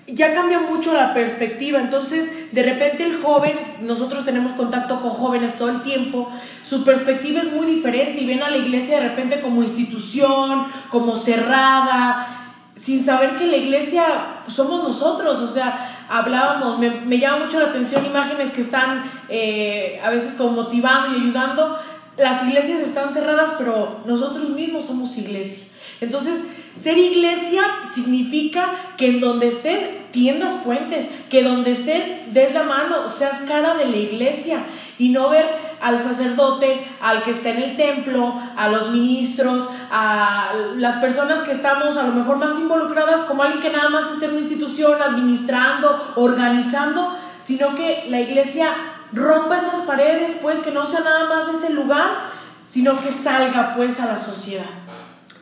ya 0.08 0.32
cambia 0.34 0.60
mucho 0.60 0.92
la 0.92 1.14
perspectiva. 1.14 1.80
Entonces, 1.80 2.52
de 2.52 2.62
repente 2.62 3.04
el 3.04 3.20
joven, 3.22 3.54
nosotros 3.82 4.25
tenemos 4.25 4.52
contacto 4.52 5.00
con 5.00 5.10
jóvenes 5.10 5.56
todo 5.56 5.70
el 5.70 5.82
tiempo, 5.82 6.30
su 6.62 6.84
perspectiva 6.84 7.40
es 7.40 7.52
muy 7.52 7.66
diferente 7.66 8.20
y 8.20 8.26
ven 8.26 8.42
a 8.42 8.50
la 8.50 8.56
iglesia 8.56 9.00
de 9.00 9.08
repente 9.08 9.40
como 9.40 9.62
institución, 9.62 10.66
como 10.90 11.16
cerrada, 11.16 12.46
sin 12.75 13.04
saber 13.04 13.36
que 13.36 13.46
la 13.46 13.56
iglesia 13.56 14.04
pues, 14.44 14.56
somos 14.56 14.82
nosotros. 14.82 15.40
O 15.40 15.48
sea, 15.48 16.06
hablábamos, 16.08 16.78
me, 16.78 17.18
llama 17.18 17.46
mucho 17.46 17.58
la 17.58 17.66
atención 17.66 18.04
imágenes 18.04 18.50
que 18.50 18.60
están 18.60 19.10
eh, 19.28 20.00
a 20.04 20.10
veces 20.10 20.34
como 20.34 20.62
motivando 20.62 21.16
y 21.16 21.22
ayudando. 21.22 21.78
Las 22.16 22.42
iglesias 22.44 22.80
están 22.80 23.12
cerradas, 23.12 23.54
pero 23.58 24.00
nosotros 24.06 24.49
mismos 24.50 24.87
somos 24.87 25.18
iglesia. 25.18 25.64
Entonces, 26.00 26.42
ser 26.73 26.96
iglesia 26.96 27.62
significa 27.92 28.70
que 28.96 29.08
en 29.08 29.20
donde 29.20 29.49
estés 29.49 29.85
tiendas 30.12 30.54
puentes, 30.54 31.08
que 31.28 31.42
donde 31.42 31.73
estés 31.73 32.32
des 32.32 32.54
la 32.54 32.62
mano, 32.62 33.08
seas 33.08 33.42
cara 33.42 33.75
de 33.75 33.85
la 33.85 33.96
iglesia 33.96 34.61
y 34.99 35.11
no 35.11 35.28
ver 35.28 35.46
al 35.82 36.00
sacerdote, 36.00 36.87
al 37.02 37.23
que 37.23 37.32
está 37.32 37.50
en 37.50 37.62
el 37.62 37.76
templo, 37.76 38.40
a 38.56 38.68
los 38.68 38.90
ministros, 38.90 39.68
a 39.90 40.52
las 40.76 40.96
personas 40.96 41.40
que 41.40 41.52
estamos 41.52 41.99
a 41.99 42.04
lo 42.04 42.12
mejor 42.12 42.38
más 42.38 42.58
involucradas 42.58 43.23
como 43.23 43.42
alguien 43.42 43.61
que 43.61 43.70
nada 43.70 43.90
más 43.90 44.11
esté 44.11 44.25
en 44.25 44.32
una 44.32 44.40
institución 44.40 45.02
administrando, 45.02 46.12
organizando, 46.16 47.14
sino 47.38 47.75
que 47.75 48.04
la 48.08 48.20
iglesia 48.20 48.68
rompa 49.16 49.56
esas 49.56 49.80
paredes, 49.80 50.37
pues 50.40 50.61
que 50.61 50.70
no 50.70 50.87
sea 50.87 51.00
nada 51.00 51.28
más 51.28 51.49
ese 51.49 51.70
lugar, 51.70 52.30
sino 52.62 53.00
que 53.00 53.11
salga 53.11 53.73
pues 53.75 53.99
a 53.99 54.06
la 54.06 54.18
sociedad. 54.18 54.66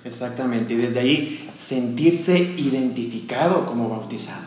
Exactamente, 0.04 0.75
y 0.75 0.76
desde 0.76 1.00
ahí 1.00 1.50
sentirse 1.54 2.38
identificado 2.38 3.66
como 3.66 3.88
bautizado. 3.88 4.43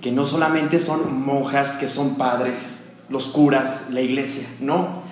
Que 0.00 0.12
no 0.12 0.24
solamente 0.24 0.78
son 0.78 1.22
monjas, 1.24 1.76
que 1.76 1.88
son 1.88 2.16
padres, 2.16 2.92
los 3.08 3.28
curas, 3.28 3.88
la 3.90 4.02
iglesia, 4.02 4.46
no. 4.60 5.02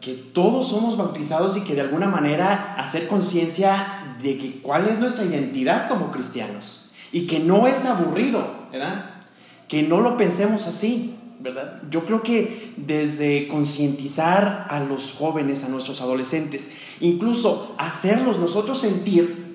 Que 0.00 0.14
todos 0.14 0.68
somos 0.68 0.96
bautizados 0.96 1.56
y 1.56 1.62
que 1.62 1.74
de 1.74 1.80
alguna 1.80 2.06
manera 2.06 2.76
hacer 2.78 3.08
conciencia 3.08 4.16
de 4.22 4.38
que 4.38 4.60
cuál 4.62 4.86
es 4.88 5.00
nuestra 5.00 5.24
identidad 5.24 5.88
como 5.88 6.12
cristianos. 6.12 6.90
Y 7.12 7.26
que 7.26 7.40
no 7.40 7.66
es 7.66 7.84
aburrido, 7.84 8.68
¿verdad? 8.70 9.10
Que 9.66 9.82
no 9.82 10.00
lo 10.00 10.16
pensemos 10.16 10.68
así, 10.68 11.16
¿verdad? 11.46 11.80
Yo 11.90 12.04
creo 12.04 12.22
que 12.22 12.72
desde 12.76 13.46
concientizar 13.46 14.66
a 14.68 14.80
los 14.80 15.12
jóvenes, 15.12 15.62
a 15.62 15.68
nuestros 15.68 16.00
adolescentes, 16.00 16.72
incluso 17.00 17.74
hacerlos 17.78 18.38
nosotros 18.38 18.80
sentir 18.80 19.46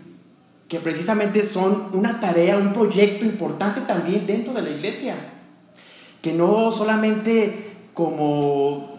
que 0.69 0.79
precisamente 0.79 1.43
son 1.43 1.87
una 1.91 2.21
tarea, 2.21 2.55
un 2.55 2.71
proyecto 2.71 3.25
importante 3.25 3.81
también 3.81 4.25
dentro 4.25 4.53
de 4.53 4.61
la 4.61 4.69
iglesia, 4.69 5.15
que 6.21 6.31
no 6.31 6.71
solamente 6.71 7.73
como 7.93 8.97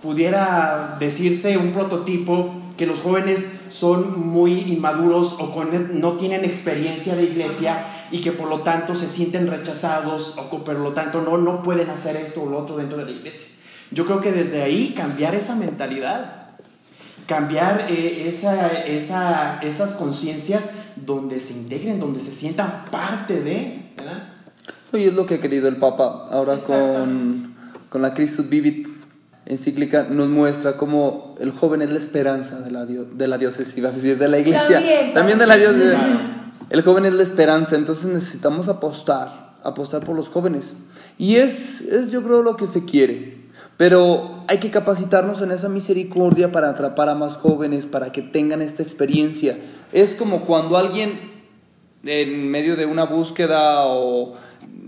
pudiera 0.00 0.96
decirse 1.00 1.58
un 1.58 1.72
prototipo 1.72 2.54
que 2.76 2.86
los 2.86 3.00
jóvenes 3.00 3.62
son 3.70 4.28
muy 4.28 4.52
inmaduros 4.52 5.36
o 5.40 5.64
no 5.94 6.12
tienen 6.12 6.44
experiencia 6.44 7.16
de 7.16 7.24
iglesia 7.24 7.84
y 8.10 8.20
que 8.20 8.32
por 8.32 8.48
lo 8.48 8.60
tanto 8.60 8.94
se 8.94 9.08
sienten 9.08 9.46
rechazados 9.46 10.38
o 10.38 10.64
por 10.64 10.78
lo 10.78 10.92
tanto 10.92 11.22
no, 11.22 11.38
no 11.38 11.62
pueden 11.62 11.90
hacer 11.90 12.16
esto 12.16 12.42
o 12.42 12.50
lo 12.50 12.58
otro 12.58 12.76
dentro 12.76 12.98
de 12.98 13.04
la 13.04 13.10
iglesia. 13.10 13.56
Yo 13.90 14.06
creo 14.06 14.20
que 14.20 14.32
desde 14.32 14.62
ahí 14.62 14.94
cambiar 14.96 15.34
esa 15.34 15.54
mentalidad, 15.56 16.48
cambiar 17.26 17.86
eh, 17.90 18.28
esa, 18.28 18.68
esa, 18.84 19.60
esas 19.60 19.94
conciencias 19.94 20.70
donde 20.96 21.40
se 21.40 21.54
integren, 21.54 22.00
donde 22.00 22.20
se 22.20 22.32
sientan 22.32 22.84
parte 22.90 23.40
de, 23.42 23.90
¿verdad? 23.96 24.34
Y 24.92 25.04
es 25.04 25.14
lo 25.14 25.26
que 25.26 25.34
ha 25.34 25.40
querido 25.40 25.68
el 25.68 25.76
Papa 25.76 26.28
ahora 26.30 26.56
con, 26.56 27.54
con 27.88 28.02
la 28.02 28.14
Christus 28.14 28.48
Vivit 28.48 28.88
encíclica 29.48 30.06
nos 30.10 30.28
muestra 30.28 30.76
cómo 30.76 31.34
el 31.40 31.52
joven 31.52 31.80
es 31.80 31.90
la 31.90 31.98
esperanza 31.98 32.60
de 32.60 32.70
la, 32.70 32.84
de 32.84 33.28
la 33.28 33.38
diócesis, 33.38 33.78
iba 33.78 33.88
a 33.88 33.92
decir, 33.92 34.18
de 34.18 34.28
la 34.28 34.38
iglesia, 34.38 34.82
también, 35.14 35.38
de 35.38 35.46
la 35.46 35.56
diócesis. 35.56 35.98
El 36.70 36.82
joven 36.82 37.06
es 37.06 37.14
la 37.14 37.22
esperanza, 37.22 37.76
entonces 37.76 38.06
necesitamos 38.06 38.68
apostar, 38.68 39.56
apostar 39.62 40.04
por 40.04 40.16
los 40.16 40.28
jóvenes. 40.28 40.76
Y 41.18 41.36
es, 41.36 41.80
es 41.80 42.10
yo 42.10 42.22
creo 42.22 42.42
lo 42.42 42.56
que 42.56 42.66
se 42.66 42.84
quiere. 42.84 43.38
Pero 43.76 44.44
hay 44.48 44.58
que 44.58 44.70
capacitarnos 44.70 45.40
en 45.40 45.52
esa 45.52 45.68
misericordia 45.68 46.52
para 46.52 46.70
atrapar 46.70 47.08
a 47.08 47.14
más 47.14 47.36
jóvenes, 47.36 47.86
para 47.86 48.12
que 48.12 48.22
tengan 48.22 48.60
esta 48.60 48.82
experiencia. 48.82 49.58
Es 49.92 50.14
como 50.14 50.44
cuando 50.44 50.76
alguien 50.76 51.38
en 52.04 52.50
medio 52.50 52.76
de 52.76 52.86
una 52.86 53.04
búsqueda 53.04 53.84
o 53.86 54.34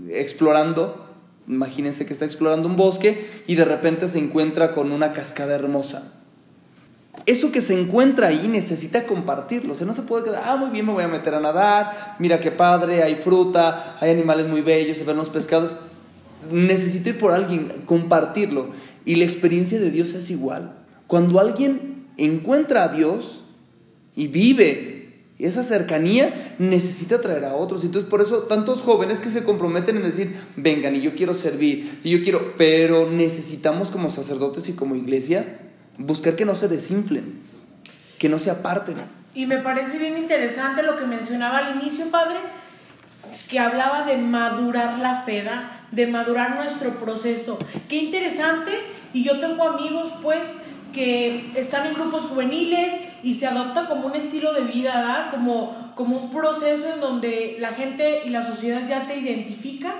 explorando 0.09 1.11
Imagínense 1.51 2.07
que 2.07 2.13
está 2.13 2.25
explorando 2.25 2.69
un 2.69 2.77
bosque 2.77 3.43
y 3.49 3.57
de 3.57 3.65
repente 3.65 4.07
se 4.07 4.21
encuentra 4.21 4.73
con 4.73 4.93
una 4.93 5.13
cascada 5.13 5.57
hermosa. 5.57 6.13
Eso 7.27 7.53
que 7.53 7.61
se 7.61 7.79
encuentra 7.79 8.29
ahí 8.29 8.49
necesita 8.49 9.07
compartirlo. 9.07 9.73
O 9.73 9.75
sea, 9.75 9.87
no 9.87 9.93
se 9.93 10.03
puede 10.03 10.25
quedar, 10.25 10.43
ah, 10.47 10.57
muy 10.57 10.71
bien, 10.71 10.87
me 10.87 10.93
voy 10.93 11.05
a 11.05 11.09
meter 11.09 11.35
a 11.35 11.41
nadar, 11.41 12.17
mira 12.19 12.41
qué 12.41 12.51
padre, 12.51 13.03
hay 13.03 13.17
fruta, 13.17 13.97
hay 14.01 14.11
animales 14.11 14.49
muy 14.49 14.63
bellos, 14.63 14.99
se 14.99 15.05
ven 15.05 15.17
los 15.17 15.29
pescados. 15.29 15.77
Necesito 16.51 17.11
ir 17.11 17.19
por 17.19 17.33
alguien, 17.33 17.83
compartirlo. 17.85 18.71
Y 19.05 19.17
la 19.17 19.25
experiencia 19.25 19.79
de 19.79 19.91
Dios 19.91 20.15
es 20.15 20.31
igual. 20.31 20.77
Cuando 21.07 21.41
alguien 21.41 22.07
encuentra 22.17 22.85
a 22.85 22.89
Dios 22.89 23.43
y 24.15 24.29
vive 24.29 25.01
esa 25.39 25.65
cercanía 25.65 26.55
necesita 26.59 27.21
traer 27.21 27.47
a 27.47 27.55
otros. 27.55 27.85
Entonces, 27.85 28.09
por 28.09 28.21
eso 28.21 28.41
tantos 28.41 28.81
jóvenes 28.81 29.21
que 29.21 29.31
se 29.31 29.43
comprometen 29.43 29.97
en 29.97 30.03
decir, 30.03 30.35
vengan, 30.57 30.95
y 30.95 31.01
yo 31.01 31.15
quiero 31.15 31.33
servir, 31.33 32.01
y 32.05 32.11
yo 32.11 32.23
quiero, 32.23 32.55
pero 32.59 33.11
necesitamos 33.11 33.91
como 33.91 34.11
sacerdotes 34.11 34.69
y 34.69 34.75
como 34.75 34.97
iglesia 34.97 35.70
buscar 36.01 36.35
que 36.35 36.45
no 36.45 36.55
se 36.55 36.69
desinflen, 36.69 37.41
que 38.19 38.29
no 38.29 38.39
se 38.39 38.51
aparten. 38.51 38.97
Y 39.35 39.47
me 39.47 39.59
parece 39.59 39.99
bien 39.99 40.19
interesante 40.19 40.83
lo 40.83 40.97
que 40.97 41.07
mencionaba 41.07 41.59
al 41.59 41.81
inicio, 41.81 42.07
padre, 42.11 42.39
que 43.49 43.59
hablaba 43.59 44.05
de 44.05 44.17
madurar 44.17 44.99
la 44.99 45.23
fe, 45.23 45.45
de 45.93 46.07
madurar 46.07 46.57
nuestro 46.57 46.91
proceso. 46.99 47.59
Qué 47.89 47.97
interesante, 47.97 48.73
y 49.13 49.23
yo 49.23 49.39
tengo 49.39 49.69
amigos, 49.69 50.13
pues, 50.23 50.53
que 50.93 51.53
están 51.55 51.87
en 51.87 51.95
grupos 51.95 52.25
juveniles 52.25 52.93
y 53.23 53.35
se 53.35 53.47
adopta 53.47 53.87
como 53.87 54.07
un 54.07 54.17
estilo 54.17 54.53
de 54.53 54.63
vida, 54.63 55.29
Como, 55.31 55.93
como 55.95 56.17
un 56.17 56.31
proceso 56.31 56.93
en 56.93 57.01
donde 57.01 57.57
la 57.61 57.69
gente 57.69 58.23
y 58.25 58.31
la 58.31 58.43
sociedad 58.43 58.81
ya 58.89 59.07
te 59.07 59.17
identifica 59.19 59.95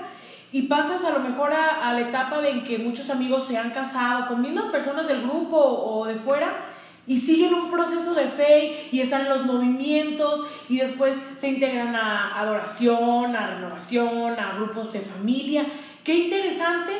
y 0.51 0.63
pasas 0.63 1.03
a 1.03 1.11
lo 1.11 1.19
mejor 1.19 1.53
a, 1.53 1.93
la 1.93 2.01
etapa 2.01 2.45
en 2.47 2.63
que 2.63 2.77
muchos 2.77 3.09
amigos 3.09 3.45
se 3.45 3.57
han 3.57 3.71
casado 3.71 4.27
con 4.27 4.41
mismas 4.41 4.67
personas 4.67 5.07
del 5.07 5.21
grupo 5.21 5.57
o 5.57 6.05
de 6.05 6.15
fuera 6.15 6.67
y 7.07 7.17
siguen 7.17 7.53
un 7.53 7.71
proceso 7.71 8.13
de 8.13 8.25
fe 8.25 8.89
y 8.91 8.99
están 8.99 9.21
en 9.21 9.29
los 9.29 9.45
movimientos 9.45 10.45
y 10.69 10.77
después 10.77 11.19
se 11.35 11.47
integran 11.47 11.95
a 11.95 12.39
adoración, 12.39 13.35
a 13.35 13.47
renovación, 13.47 14.39
a 14.39 14.53
grupos 14.55 14.93
de 14.93 14.99
familia. 14.99 15.65
Qué 16.03 16.15
interesante 16.15 16.93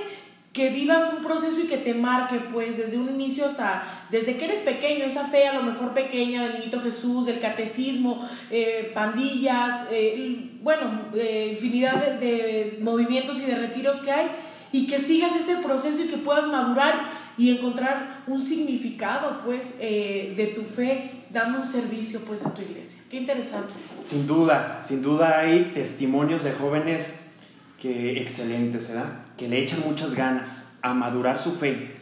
que 0.54 0.70
vivas 0.70 1.14
un 1.18 1.24
proceso 1.24 1.62
y 1.62 1.68
que 1.68 1.78
te 1.78 1.94
marque, 1.94 2.40
pues, 2.52 2.78
desde 2.78 2.98
un 2.98 3.10
inicio 3.10 3.46
hasta, 3.46 4.08
desde 4.10 4.36
que 4.38 4.46
eres 4.46 4.60
pequeño, 4.60 5.06
esa 5.06 5.28
fe 5.28 5.48
a 5.48 5.54
lo 5.54 5.64
mejor 5.64 5.94
pequeña 5.94 6.44
del 6.44 6.56
niñito 6.56 6.82
Jesús, 6.82 7.26
del 7.26 7.40
catecismo, 7.40 8.28
eh, 8.50 8.92
pandillas, 8.94 9.88
eh, 9.92 10.52
bueno, 10.62 11.06
eh, 11.16 11.52
infinidad 11.54 12.20
de, 12.20 12.80
movimientos 12.82 13.40
y 13.40 13.46
de 13.46 13.56
retiros 13.56 14.02
que 14.02 14.12
hay, 14.12 14.28
y 14.74 14.88
que 14.88 15.00
sigas 15.00 15.34
ese 15.36 15.56
proceso 15.58 16.04
y 16.04 16.08
que 16.08 16.18
puedas 16.18 16.48
madurar 16.48 17.10
y 17.38 17.50
encontrar 17.52 18.24
un 18.28 18.42
significado, 18.42 19.38
pues, 19.46 19.78
de 19.80 20.52
tu 20.54 20.62
fe, 20.64 21.24
dando 21.30 21.60
un 21.60 21.66
servicio, 21.66 22.22
pues, 22.22 22.46
a 22.46 22.54
tu 22.54 22.62
iglesia. 22.62 23.02
Qué 23.10 23.18
interesante. 23.18 23.74
Sin 24.02 24.28
duda, 24.28 24.80
sin 24.82 25.02
duda 25.02 25.40
hay 25.40 25.72
testimonios 25.74 26.44
de 26.44 26.52
jóvenes 26.52 27.21
que 27.82 28.22
excelentes, 28.22 28.90
¿verdad? 28.90 29.24
Que 29.38 29.48
le 29.48 29.60
echan 29.60 29.82
muchas 29.86 30.14
ganas 30.14 30.78
a 30.84 30.94
madurar 30.94 31.40
su 31.40 31.52
fe, 31.52 31.96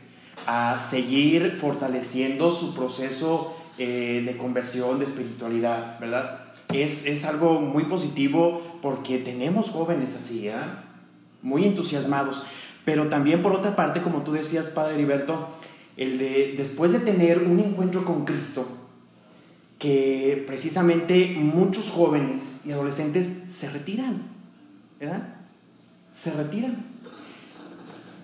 a 0.45 0.77
seguir 0.77 1.57
fortaleciendo 1.59 2.51
su 2.51 2.75
proceso 2.75 3.55
eh, 3.77 4.21
de 4.25 4.35
conversión, 4.35 4.99
de 4.99 5.05
espiritualidad, 5.05 5.97
¿verdad? 5.99 6.41
Es, 6.73 7.05
es, 7.05 7.23
algo 7.23 7.61
muy 7.61 7.85
positivo 7.85 8.61
porque 8.81 9.19
tenemos 9.19 9.71
jóvenes 9.71 10.15
así, 10.17 10.49
¿eh? 10.49 10.55
Muy 11.41 11.63
entusiasmados. 11.63 12.43
Pero 12.83 13.07
también 13.07 13.41
por 13.41 13.53
otra 13.53 13.75
parte, 13.75 14.01
como 14.01 14.23
tú 14.23 14.33
decías, 14.33 14.69
Padre 14.69 14.95
Heriberto, 14.95 15.47
el 15.95 16.17
de 16.17 16.55
después 16.57 16.91
de 16.91 16.99
tener 16.99 17.39
un 17.39 17.59
encuentro 17.59 18.03
con 18.03 18.25
Cristo, 18.25 18.67
que 19.77 20.43
precisamente 20.45 21.35
muchos 21.37 21.89
jóvenes 21.89 22.65
y 22.65 22.71
adolescentes 22.71 23.45
se 23.47 23.69
retiran, 23.69 24.23
¿verdad? 24.99 25.38
Se 26.09 26.31
retiran. 26.33 26.85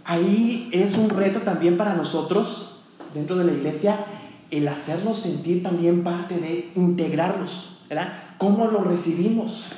Ahí 0.04 0.70
es 0.72 0.98
un 0.98 1.10
reto 1.10 1.42
también 1.42 1.78
para 1.78 1.96
nosotros, 1.96 2.78
dentro 3.14 3.36
de 3.36 3.46
la 3.46 3.54
iglesia, 3.54 3.98
el 4.52 4.68
hacerlos 4.68 5.20
sentir 5.20 5.64
también 5.64 6.04
parte 6.04 6.38
de 6.38 6.72
integrarlos, 6.76 7.80
¿verdad? 7.90 8.14
¿Cómo 8.38 8.68
lo 8.68 8.84
recibimos? 8.84 9.72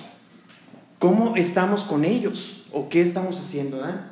¿Cómo 1.00 1.36
estamos 1.36 1.84
con 1.84 2.04
ellos? 2.04 2.66
¿O 2.74 2.90
qué 2.90 3.02
estamos 3.02 3.40
haciendo? 3.40 3.78
¿verdad? 3.78 4.12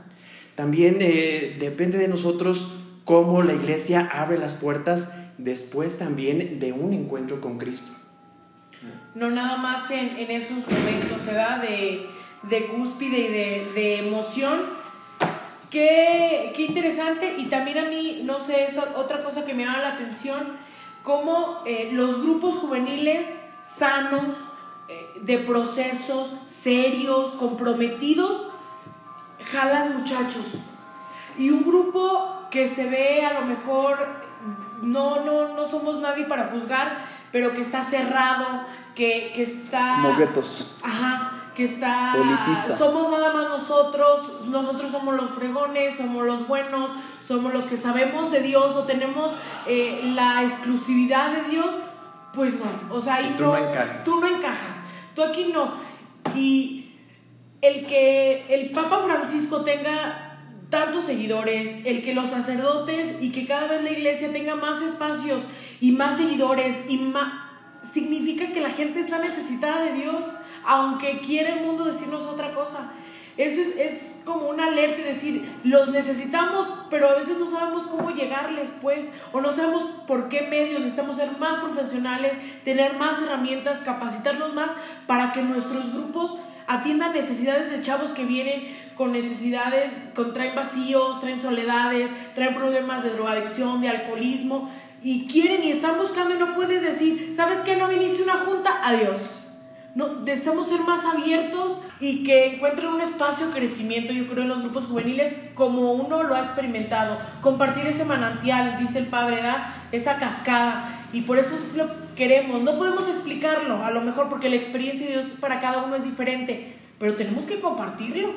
También 0.56 0.98
eh, 1.02 1.58
depende 1.60 1.98
de 1.98 2.08
nosotros 2.08 2.75
cómo 3.04 3.44
la 3.44 3.54
iglesia 3.54 4.10
abre 4.14 4.38
las 4.38 4.56
puertas 4.56 5.12
después 5.38 5.98
también 5.98 6.60
de 6.60 6.72
un 6.72 6.94
encuentro 6.94 7.42
con 7.42 7.58
Cristo. 7.58 7.92
No 9.16 9.32
nada 9.32 9.58
más 9.58 9.90
en, 9.92 10.18
en 10.18 10.32
esos 10.32 10.60
momentos, 10.70 11.25
¿verdad? 11.25 11.62
De, 11.62 12.06
de 12.50 12.68
cúspide 12.68 13.18
y 13.18 13.28
de, 13.28 13.72
de 13.74 14.00
emoción. 14.00 14.62
Qué, 15.70 16.54
qué, 16.56 16.64
interesante. 16.64 17.36
Y 17.38 17.46
también 17.46 17.80
a 17.80 17.90
mí, 17.90 18.22
no 18.24 18.40
sé, 18.40 18.66
es 18.66 18.78
otra 18.78 19.24
cosa 19.24 19.46
que 19.46 19.54
me 19.54 19.66
llama 19.66 19.80
la 19.80 19.94
atención, 19.94 20.58
cómo 21.04 21.64
eh, 21.66 21.90
los 21.92 22.22
grupos 22.22 22.56
juveniles 22.56 23.38
sanos, 23.62 24.34
eh, 24.88 25.20
de 25.22 25.40
procesos 25.40 26.36
serios, 26.48 27.32
comprometidos, 27.32 28.48
jalan 29.52 29.98
muchachos. 29.98 30.46
Y 31.38 31.50
un 31.50 31.64
grupo 31.64 32.48
que 32.52 32.70
se 32.70 32.90
ve 32.90 33.25
a 33.25 33.34
lo 33.40 33.46
mejor, 33.46 33.98
no, 34.82 35.25
no, 35.25 35.54
no 35.56 35.68
somos 35.68 36.00
nadie 36.00 36.25
para 36.25 36.50
juzgar, 36.50 37.06
pero 37.32 37.54
que 37.54 37.62
está 37.62 37.84
cerrado, 37.84 38.62
que, 38.94 39.34
que 39.36 39.44
está... 39.44 39.98
Moguetos. 39.98 40.74
Ajá, 40.82 41.35
que 41.56 41.64
está... 41.64 42.14
Somos 42.78 43.10
nada 43.10 43.34
más 43.34 43.50
nosotros, 43.50 44.42
nosotros 44.46 44.92
somos 44.92 45.16
los 45.16 45.32
fregones, 45.32 45.96
somos 45.96 46.26
los 46.26 46.48
buenos, 46.48 46.92
somos 47.26 47.54
los 47.54 47.64
que 47.66 47.78
sabemos 47.78 48.32
de 48.32 48.42
Dios 48.42 48.76
o 48.76 48.84
tenemos 48.84 49.36
eh, 49.66 50.12
la 50.14 50.44
exclusividad 50.44 51.32
de 51.32 51.50
Dios, 51.50 51.74
pues 52.34 52.56
no, 52.60 52.66
o 52.96 53.02
sea, 53.02 53.16
ahí 53.16 53.34
tú 53.38 53.44
no, 53.44 53.58
encajas. 53.58 54.04
Tú 54.04 54.20
no 54.20 54.28
encajas, 54.28 54.78
tú 55.16 55.24
aquí 55.24 55.52
no. 55.52 55.72
Y 56.36 56.94
el 57.62 57.86
que 57.88 58.46
el 58.50 58.72
Papa 58.72 59.02
Francisco 59.06 59.62
tenga 59.62 60.38
tantos 60.70 61.06
seguidores, 61.06 61.86
el 61.86 62.04
que 62.04 62.14
los 62.14 62.30
sacerdotes 62.30 63.22
y 63.22 63.32
que 63.32 63.48
cada 63.48 63.68
vez 63.68 63.84
la 63.84 63.92
iglesia 63.92 64.32
tenga 64.32 64.56
más 64.56 64.82
espacios 64.82 65.46
y 65.80 65.92
más 65.94 66.18
seguidores 66.18 66.76
y 66.90 66.98
más 66.98 67.46
significa 67.92 68.52
que 68.52 68.62
la 68.62 68.72
gente 68.72 69.00
está 69.00 69.20
necesitada 69.20 69.86
de 69.86 69.94
Dios, 69.94 70.28
aunque 70.66 71.20
quiere 71.20 71.54
el 71.54 71.66
mundo 71.66 71.86
decirnos 71.86 72.24
otra 72.24 72.54
cosa. 72.54 72.92
Eso 73.38 73.62
es, 73.78 74.22
como 74.24 74.48
una 74.48 74.68
alerta 74.68 75.02
y 75.02 75.04
decir, 75.04 75.60
los 75.64 75.90
necesitamos, 75.90 76.68
pero 76.90 77.10
a 77.10 77.16
veces 77.16 77.38
no 77.38 77.48
sabemos 77.48 77.84
cómo 77.84 78.12
llegarles, 78.12 78.74
pues, 78.82 79.10
o 79.34 79.42
no 79.42 79.52
sabemos 79.52 79.84
por 80.08 80.30
qué 80.30 80.44
medios, 80.44 80.80
necesitamos 80.80 81.18
ser 81.18 81.38
más 81.38 81.60
profesionales, 81.60 82.32
tener 82.64 82.98
más 82.98 83.22
herramientas, 83.22 83.82
capacitarnos 83.82 84.54
más 84.54 84.72
para 85.06 85.34
que 85.34 85.42
nuestros 85.42 85.94
grupos 85.94 86.38
atiendan 86.66 87.14
necesidades 87.14 87.70
de 87.70 87.82
chavos 87.82 88.12
que 88.12 88.26
vienen 88.26 88.76
con 88.96 89.12
necesidades, 89.12 89.92
con, 90.16 90.34
traen 90.34 90.56
vacíos, 90.56 91.20
traen 91.20 91.42
soledades, 91.42 92.12
traen 92.34 92.56
problemas 92.56 93.04
de 93.04 93.12
drogadicción, 93.12 93.82
de 93.82 93.90
alcoholismo, 93.90 94.72
y 95.04 95.28
quieren 95.28 95.64
y 95.64 95.72
están 95.72 95.98
buscando 95.98 96.34
y 96.34 96.40
no 96.40 96.56
puedes 96.56 96.82
decir, 96.82 97.34
¿sabes 97.36 97.60
qué? 97.60 97.76
No 97.76 97.90
viniste 97.90 98.24
una 98.24 98.38
junta, 98.38 98.80
adiós. 98.82 99.45
No, 99.96 100.20
necesitamos 100.20 100.68
ser 100.68 100.82
más 100.82 101.06
abiertos 101.06 101.80
y 102.02 102.25
que 102.25 102.56
encuentren 102.56 102.90
un 102.90 103.00
espacio 103.00 103.48
de 103.48 103.54
crecimiento, 103.54 104.12
yo 104.12 104.28
creo, 104.28 104.44
en 104.44 104.50
los 104.50 104.62
grupos 104.62 104.86
juveniles, 104.86 105.34
como 105.54 105.94
uno 105.94 106.22
lo 106.24 106.36
ha 106.36 106.42
experimentado. 106.42 107.18
Compartir 107.42 107.88
ese 107.88 108.04
manantial, 108.04 108.78
dice 108.78 109.00
el 109.00 109.08
padre, 109.08 109.38
¿verdad? 109.38 109.68
esa 109.94 110.18
cascada. 110.18 111.08
Y 111.14 111.22
por 111.22 111.40
eso 111.40 111.52
lo 111.75 111.88
queremos. 112.16 112.62
No 112.62 112.78
podemos 112.78 113.08
explicarlo, 113.08 113.86
a 113.86 113.92
lo 113.92 114.02
mejor, 114.02 114.28
porque 114.28 114.50
la 114.50 114.58
experiencia 114.58 115.06
de 115.08 115.14
Dios 115.14 115.28
para 115.40 115.62
cada 115.62 115.84
uno 115.84 115.96
es 115.96 116.04
diferente, 116.04 116.75
pero 117.00 117.16
tenemos 117.16 117.46
que 117.46 117.62
compartirlo. 117.62 118.34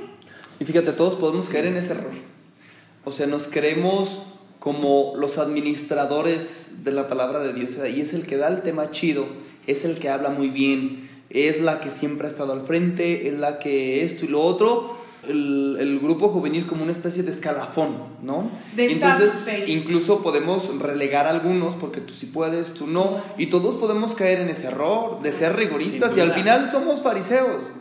Y 0.60 0.64
fíjate, 0.64 0.92
todos 0.92 1.16
podemos 1.16 1.48
caer 1.48 1.66
en 1.66 1.76
ese 1.76 1.92
error. 1.92 2.12
O 3.04 3.10
sea, 3.10 3.26
nos 3.26 3.48
creemos 3.48 4.22
como 4.58 5.14
los 5.16 5.38
administradores 5.38 6.84
de 6.84 6.92
la 6.92 7.08
palabra 7.08 7.40
de 7.40 7.52
Dios, 7.52 7.76
y 7.92 8.00
es 8.00 8.14
el 8.14 8.26
que 8.26 8.36
da 8.36 8.48
el 8.48 8.62
tema 8.62 8.90
chido, 8.90 9.26
es 9.66 9.84
el 9.84 9.98
que 9.98 10.08
habla 10.08 10.30
muy 10.30 10.48
bien, 10.48 11.08
es 11.30 11.60
la 11.60 11.80
que 11.80 11.90
siempre 11.90 12.26
ha 12.26 12.30
estado 12.30 12.52
al 12.52 12.62
frente, 12.62 13.28
es 13.28 13.38
la 13.38 13.58
que 13.58 14.04
esto 14.04 14.24
y 14.24 14.28
lo 14.28 14.40
otro. 14.42 14.96
El, 15.26 15.76
el 15.80 15.98
grupo 15.98 16.28
juvenil 16.28 16.64
como 16.64 16.84
una 16.84 16.92
especie 16.92 17.24
de 17.24 17.32
escalafón, 17.32 17.96
¿no? 18.22 18.50
De 18.76 18.92
Entonces, 18.92 19.44
incluso 19.66 20.22
podemos 20.22 20.78
relegar 20.78 21.26
a 21.26 21.30
algunos 21.30 21.74
porque 21.74 22.00
tú 22.00 22.14
sí 22.14 22.26
puedes, 22.26 22.72
tú 22.72 22.86
no, 22.86 23.20
y 23.36 23.46
todos 23.46 23.74
podemos 23.76 24.14
caer 24.14 24.40
en 24.40 24.48
ese 24.48 24.68
error 24.68 25.20
de 25.20 25.32
ser 25.32 25.56
rigoristas 25.56 26.16
y 26.16 26.20
al 26.20 26.32
final 26.32 26.68
somos 26.68 27.02
fariseos. 27.02 27.72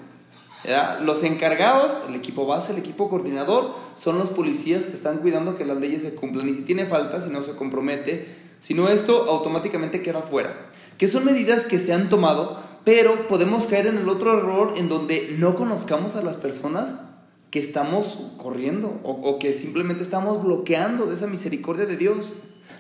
¿ya? 0.66 1.00
Los 1.04 1.24
encargados, 1.24 1.94
el 2.10 2.16
equipo 2.16 2.46
base, 2.46 2.74
el 2.74 2.80
equipo 2.80 3.10
coordinador, 3.10 3.74
son 3.96 4.18
los 4.18 4.30
policías 4.30 4.84
que 4.84 4.94
están 4.94 5.18
cuidando 5.20 5.56
que 5.56 5.66
las 5.66 5.78
leyes 5.78 6.02
se 6.02 6.16
cumplan 6.16 6.50
y 6.50 6.54
si 6.54 6.62
tiene 6.64 6.86
falta, 6.88 7.22
si 7.22 7.30
no 7.30 7.44
se 7.44 7.52
compromete, 7.52 8.28
si 8.60 8.74
no 8.74 8.90
esto 8.90 9.26
automáticamente 9.30 10.02
queda 10.02 10.22
fuera. 10.22 10.70
Que 10.98 11.08
son 11.08 11.26
medidas 11.26 11.66
que 11.66 11.80
se 11.80 11.94
han 11.94 12.10
tomado 12.10 12.60
pero 12.88 13.28
podemos 13.28 13.68
caer 13.68 13.88
en 13.88 13.98
el 13.98 14.08
otro 14.08 14.38
error 14.38 14.76
en 14.78 14.88
donde 14.88 15.36
no 15.38 15.58
conozcamos 15.58 16.16
a 16.16 16.22
las 16.22 16.38
personas 16.38 17.02
que 17.52 17.60
estamos 17.60 18.18
corriendo 18.38 19.02
o, 19.04 19.40
que 19.40 19.52
simplemente 19.52 20.04
estamos 20.04 20.42
bloqueando 20.42 21.06
de 21.06 21.16
esa 21.16 21.28
misericordia 21.28 21.86
de 21.86 21.98
Dios. 21.98 22.30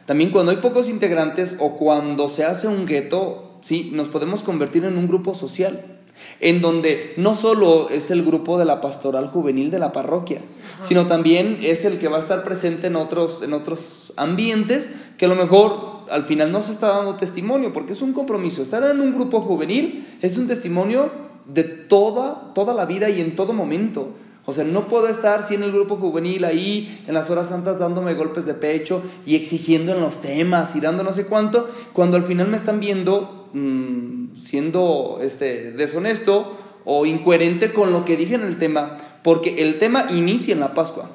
También 0.05 0.31
cuando 0.31 0.53
hay 0.53 0.59
pocos 0.59 0.87
integrantes 0.87 1.57
o 1.59 1.75
cuando 1.75 2.29
se 2.29 2.45
hace 2.45 2.69
un 2.69 2.85
gueto, 2.85 3.59
sí, 3.59 3.91
nos 3.93 4.07
podemos 4.07 4.43
convertir 4.43 4.85
en 4.85 4.97
un 4.97 5.09
grupo 5.09 5.35
social, 5.35 5.99
en 6.39 6.61
donde 6.61 7.13
no 7.17 7.33
solo 7.33 7.89
es 7.89 8.09
el 8.09 8.23
grupo 8.23 8.57
de 8.57 8.63
la 8.63 8.79
pastoral 8.79 9.27
juvenil 9.27 9.71
de 9.71 9.79
la 9.79 9.91
parroquia, 9.91 10.39
sino 10.79 11.07
también 11.07 11.59
es 11.63 11.83
el 11.83 11.99
que 11.99 12.07
va 12.07 12.15
a 12.15 12.21
estar 12.21 12.43
presente 12.43 12.87
en 12.87 12.95
otros, 12.95 13.43
en 13.43 13.51
otros 13.51 14.13
ambientes 14.15 14.89
que 15.17 15.25
a 15.25 15.27
lo 15.27 15.35
mejor 15.35 15.96
al 16.09 16.25
final 16.25 16.51
no 16.51 16.61
se 16.61 16.71
está 16.71 16.87
dando 16.87 17.15
testimonio, 17.15 17.73
porque 17.73 17.93
es 17.93 18.01
un 18.01 18.13
compromiso. 18.13 18.61
Estar 18.61 18.83
en 18.83 19.01
un 19.01 19.13
grupo 19.13 19.41
juvenil 19.41 20.07
es 20.21 20.37
un 20.37 20.47
testimonio 20.47 21.11
de 21.45 21.63
toda, 21.63 22.53
toda 22.53 22.73
la 22.73 22.85
vida 22.85 23.09
y 23.09 23.21
en 23.21 23.35
todo 23.35 23.53
momento. 23.53 24.13
O 24.45 24.53
sea, 24.53 24.63
no 24.63 24.87
puedo 24.87 25.09
estar 25.09 25.43
si 25.43 25.55
en 25.55 25.63
el 25.63 25.73
grupo 25.73 25.97
juvenil 25.97 26.45
ahí 26.45 27.03
en 27.05 27.13
las 27.13 27.29
horas 27.29 27.49
santas 27.49 27.79
dándome 27.79 28.13
golpes 28.13 28.45
de 28.45 28.53
pecho 28.53 29.03
y 29.25 29.35
exigiendo 29.35 29.91
en 29.91 29.99
los 29.99 30.21
temas 30.21 30.73
y 30.77 30.79
dando 30.79 31.03
no 31.03 31.11
sé 31.11 31.25
cuánto, 31.25 31.69
cuando 31.91 32.15
al 32.15 32.23
final 32.23 32.47
me 32.47 32.55
están 32.55 32.79
viendo 32.79 33.49
mm, 33.53 34.39
siendo 34.39 35.19
este, 35.21 35.73
deshonesto 35.73 36.57
o 36.85 37.05
incoherente 37.05 37.73
con 37.73 37.91
lo 37.91 38.05
que 38.05 38.15
dije 38.15 38.35
en 38.35 38.43
el 38.43 38.57
tema, 38.57 38.97
porque 39.21 39.61
el 39.61 39.79
tema 39.79 40.07
inicia 40.11 40.53
en 40.53 40.61
la 40.61 40.73
Pascua, 40.73 41.09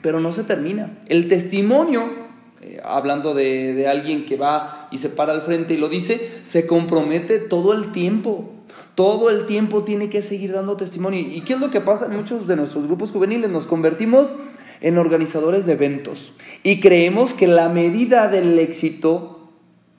pero 0.00 0.20
no 0.20 0.32
se 0.32 0.44
termina. 0.44 1.00
El 1.08 1.26
testimonio 1.26 2.21
eh, 2.62 2.80
hablando 2.84 3.34
de, 3.34 3.74
de, 3.74 3.88
alguien 3.88 4.24
que 4.24 4.36
va 4.36 4.88
y 4.90 4.98
se 4.98 5.08
para 5.08 5.32
al 5.32 5.42
frente 5.42 5.74
y 5.74 5.76
lo 5.76 5.88
dice, 5.88 6.30
se 6.44 6.66
compromete 6.66 7.38
todo 7.38 7.72
el 7.72 7.92
tiempo. 7.92 8.50
Todo 8.94 9.30
el 9.30 9.46
tiempo 9.46 9.84
tiene 9.84 10.08
que 10.08 10.22
seguir 10.22 10.52
dando 10.52 10.76
testimonio. 10.76 11.20
¿Y 11.20 11.42
qué 11.42 11.54
es 11.54 11.60
lo 11.60 11.70
que 11.70 11.80
pasa 11.80 12.06
en 12.06 12.16
muchos 12.16 12.46
de 12.46 12.56
nuestros 12.56 12.86
grupos 12.86 13.10
juveniles? 13.10 13.50
Nos 13.50 13.66
convertimos 13.66 14.34
en 14.82 14.98
organizadores 14.98 15.64
de 15.64 15.72
eventos 15.72 16.32
y 16.62 16.80
creemos 16.80 17.34
que 17.34 17.46
la 17.46 17.68
medida 17.68 18.28
del 18.28 18.58
éxito 18.58 19.48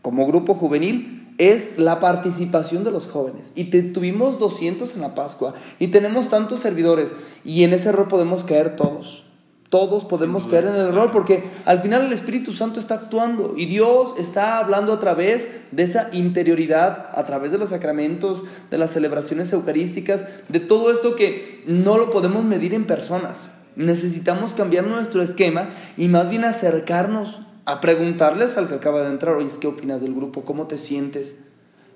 como 0.01 0.27
grupo 0.27 0.55
juvenil 0.55 1.33
es 1.37 1.79
la 1.79 1.99
participación 1.99 2.83
de 2.83 2.91
los 2.91 3.07
jóvenes. 3.07 3.53
Y 3.55 3.65
tuvimos 3.65 4.37
200 4.37 4.93
en 4.93 5.01
la 5.01 5.15
Pascua 5.15 5.53
y 5.79 5.87
tenemos 5.87 6.29
tantos 6.29 6.59
servidores 6.59 7.15
y 7.43 7.63
en 7.63 7.73
ese 7.73 7.89
error 7.89 8.07
podemos 8.07 8.43
caer 8.43 8.75
todos. 8.75 9.25
Todos 9.73 10.05
podemos 10.05 10.47
caer 10.47 10.65
en 10.65 10.75
el 10.75 10.89
error 10.89 11.09
porque 11.09 11.45
al 11.65 11.81
final 11.81 12.05
el 12.05 12.13
Espíritu 12.13 12.51
Santo 12.51 12.79
está 12.79 12.93
actuando 12.93 13.55
y 13.57 13.65
Dios 13.65 14.13
está 14.19 14.59
hablando 14.59 14.93
a 14.93 14.99
través 14.99 15.49
de 15.71 15.81
esa 15.81 16.09
interioridad, 16.11 17.09
a 17.11 17.23
través 17.23 17.51
de 17.51 17.57
los 17.57 17.69
sacramentos, 17.69 18.43
de 18.69 18.77
las 18.77 18.91
celebraciones 18.91 19.51
eucarísticas, 19.51 20.25
de 20.47 20.59
todo 20.59 20.91
esto 20.91 21.15
que 21.15 21.63
no 21.65 21.97
lo 21.97 22.11
podemos 22.11 22.43
medir 22.43 22.75
en 22.75 22.85
personas. 22.85 23.49
Necesitamos 23.75 24.53
cambiar 24.53 24.85
nuestro 24.85 25.23
esquema 25.23 25.69
y 25.97 26.07
más 26.07 26.29
bien 26.29 26.43
acercarnos 26.43 27.41
a 27.65 27.81
preguntarles 27.81 28.57
al 28.57 28.67
que 28.67 28.75
acaba 28.75 29.01
de 29.01 29.09
entrar, 29.09 29.37
oye, 29.37 29.49
¿qué 29.59 29.65
opinas 29.65 30.01
del 30.01 30.13
grupo? 30.13 30.45
¿Cómo 30.45 30.67
te 30.67 30.77
sientes? 30.77 31.39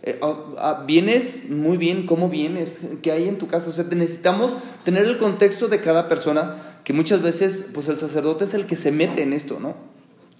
Eh, 0.01 0.17
ah, 0.23 0.35
ah, 0.57 0.83
¿Vienes 0.87 1.49
muy 1.51 1.77
bien? 1.77 2.07
¿Cómo 2.07 2.29
vienes? 2.29 2.81
¿Qué 3.03 3.11
hay 3.11 3.27
en 3.27 3.37
tu 3.37 3.47
casa? 3.47 3.69
O 3.69 3.73
sea, 3.73 3.85
necesitamos 3.85 4.55
tener 4.83 5.03
el 5.03 5.19
contexto 5.19 5.67
de 5.67 5.79
cada 5.79 6.07
persona 6.07 6.66
que 6.87 6.93
muchas 6.93 7.21
veces 7.21 7.67
pues 7.73 7.89
el 7.89 7.97
sacerdote 7.97 8.45
es 8.45 8.53
el 8.53 8.65
que 8.65 8.77
se 8.77 8.93
mete 8.93 9.21
en 9.21 9.33
esto, 9.33 9.59
¿no? 9.59 9.75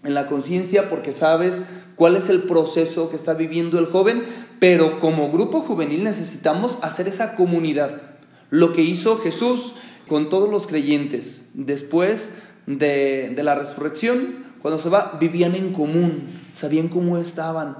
En 0.05 0.13
la 0.13 0.27
conciencia 0.27 0.87
porque 0.87 1.11
sabes 1.11 1.61
cuál 1.97 2.15
es 2.15 2.29
el 2.29 2.43
proceso 2.43 3.09
que 3.09 3.17
está 3.17 3.33
viviendo 3.33 3.77
el 3.79 3.87
joven, 3.87 4.23
pero 4.57 4.97
como 4.99 5.29
grupo 5.29 5.59
juvenil 5.59 6.05
necesitamos 6.05 6.79
hacer 6.81 7.09
esa 7.09 7.35
comunidad. 7.35 8.01
Lo 8.49 8.71
que 8.71 8.81
hizo 8.81 9.17
Jesús 9.17 9.73
con 10.07 10.29
todos 10.29 10.49
los 10.49 10.67
creyentes 10.67 11.49
después 11.53 12.29
de, 12.65 13.35
la 13.43 13.55
resurrección, 13.55 14.45
cuando 14.61 14.77
se 14.77 14.87
va, 14.87 15.17
vivían 15.19 15.53
en 15.53 15.73
común, 15.73 16.29
sabían 16.53 16.87
cómo 16.87 17.17
estaban. 17.17 17.75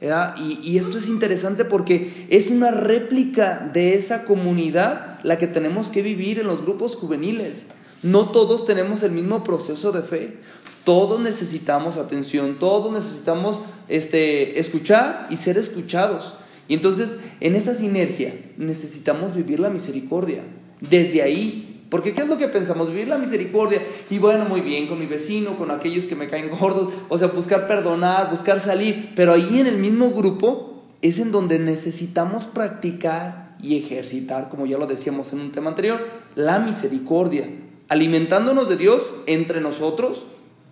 Y, 0.00 0.60
y, 0.62 0.78
esto 0.78 0.96
es 0.96 1.08
interesante 1.08 1.64
porque 1.64 2.28
es 2.30 2.52
una 2.52 2.70
réplica 2.70 3.68
de 3.72 3.96
esa 3.96 4.26
comunidad 4.26 5.18
la 5.24 5.38
que 5.38 5.48
tenemos 5.48 5.88
que 5.88 6.02
vivir 6.02 6.38
en 6.38 6.46
los 6.46 6.62
grupos 6.62 6.94
juveniles. 6.94 7.66
No 8.02 8.30
todos 8.30 8.64
tenemos 8.64 9.02
el 9.02 9.12
mismo 9.12 9.44
proceso 9.44 9.92
de 9.92 10.02
fe. 10.02 10.38
Todos 10.84 11.20
necesitamos 11.20 11.96
atención, 11.96 12.56
todos 12.58 12.92
necesitamos 12.92 13.60
este, 13.88 14.58
escuchar 14.58 15.28
y 15.30 15.36
ser 15.36 15.56
escuchados. 15.56 16.34
Y 16.66 16.74
entonces, 16.74 17.18
en 17.40 17.54
esta 17.54 17.74
sinergia, 17.74 18.34
necesitamos 18.56 19.34
vivir 19.34 19.60
la 19.60 19.70
misericordia. 19.70 20.42
Desde 20.80 21.22
ahí, 21.22 21.84
porque 21.88 22.14
¿qué 22.14 22.22
es 22.22 22.28
lo 22.28 22.38
que 22.38 22.48
pensamos? 22.48 22.88
Vivir 22.88 23.06
la 23.06 23.18
misericordia. 23.18 23.80
Y 24.10 24.18
bueno, 24.18 24.46
muy 24.46 24.62
bien, 24.62 24.88
con 24.88 24.98
mi 24.98 25.06
vecino, 25.06 25.56
con 25.56 25.70
aquellos 25.70 26.06
que 26.06 26.16
me 26.16 26.28
caen 26.28 26.50
gordos, 26.50 26.92
o 27.08 27.18
sea, 27.18 27.28
buscar 27.28 27.68
perdonar, 27.68 28.30
buscar 28.30 28.60
salir. 28.60 29.12
Pero 29.14 29.34
ahí 29.34 29.60
en 29.60 29.66
el 29.66 29.78
mismo 29.78 30.10
grupo 30.10 30.82
es 31.02 31.18
en 31.18 31.30
donde 31.30 31.58
necesitamos 31.58 32.46
practicar 32.46 33.56
y 33.60 33.76
ejercitar, 33.76 34.48
como 34.48 34.66
ya 34.66 34.78
lo 34.78 34.86
decíamos 34.86 35.32
en 35.32 35.40
un 35.40 35.52
tema 35.52 35.70
anterior, 35.70 36.00
la 36.34 36.58
misericordia, 36.58 37.48
alimentándonos 37.92 38.70
de 38.70 38.78
Dios 38.78 39.02
entre 39.26 39.60
nosotros, 39.60 40.24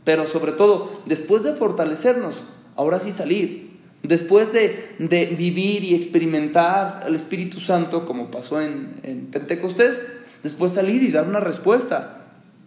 pero 0.04 0.26
sobre 0.26 0.52
todo, 0.52 1.02
después 1.04 1.42
de 1.42 1.52
fortalecernos, 1.52 2.44
ahora 2.76 2.98
sí 2.98 3.12
salir. 3.12 3.78
Después 4.02 4.54
de, 4.54 4.96
vivir 5.36 5.84
y 5.84 5.94
experimentar 5.94 7.04
el 7.06 7.14
Espíritu 7.14 7.60
Santo, 7.60 8.06
como 8.06 8.30
pasó 8.30 8.62
en, 8.62 9.00
en 9.02 9.26
Pentecostés, 9.26 10.02
después 10.42 10.72
salir 10.72 11.02
y 11.02 11.10
dar 11.10 11.28
una 11.28 11.40
respuesta. 11.40 12.24